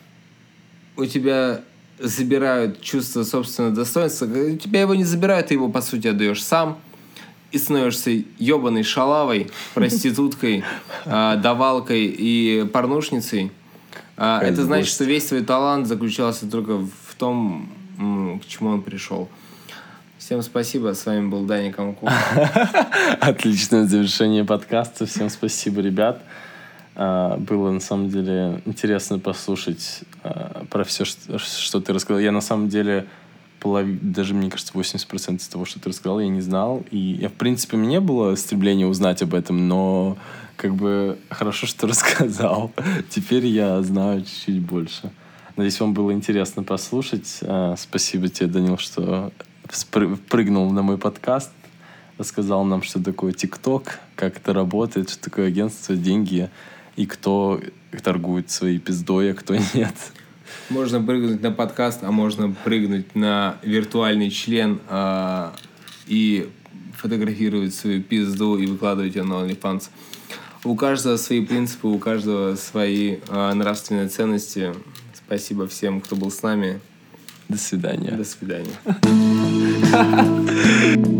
[0.97, 1.61] у тебя
[1.99, 6.79] забирают чувство собственного достоинства, у тебя его не забирают, ты его по сути отдаешь сам
[7.51, 10.63] и становишься ебаной шалавой, проституткой,
[11.05, 13.51] а, давалкой и порнушницей.
[14.17, 17.69] А, Это значит, что весь твой талант заключался только в том,
[18.41, 19.29] к чему он пришел.
[20.17, 22.11] Всем спасибо, с вами был Даня Комков.
[23.19, 25.05] Отличное завершение подкаста.
[25.05, 26.21] Всем спасибо, ребят.
[27.01, 32.19] А, Было на самом деле интересно послушать а, про все, что, ты рассказал.
[32.19, 33.07] Я на самом деле
[33.61, 36.83] полови- даже, мне кажется, 80% из того, что ты рассказал, я не знал.
[36.91, 40.17] И я, в принципе, меня было стремление узнать об этом, но
[40.57, 42.73] как бы хорошо, что рассказал.
[43.09, 45.09] Теперь я знаю чуть-чуть больше.
[45.55, 47.39] Надеюсь, вам было интересно послушать.
[47.43, 49.31] А, Спасибо тебе, Данил, что
[50.27, 51.51] прыгнул на мой подкаст.
[52.17, 56.49] рассказал нам, что такое ТикТок, как это работает, что такое агентство, деньги
[56.99, 57.61] и кто
[58.03, 59.95] торгует своей пиздой, а кто нет.
[60.69, 65.51] Можно прыгнуть на подкаст, а можно прыгнуть на виртуальный член э,
[66.07, 66.49] и
[66.97, 69.89] фотографировать свою пизду и выкладывать ее на OnlyFans.
[70.65, 74.73] У каждого свои принципы, у каждого свои э, нравственные ценности.
[75.13, 76.81] Спасибо всем, кто был с нами.
[77.47, 78.11] До свидания.
[78.11, 78.75] До свидания.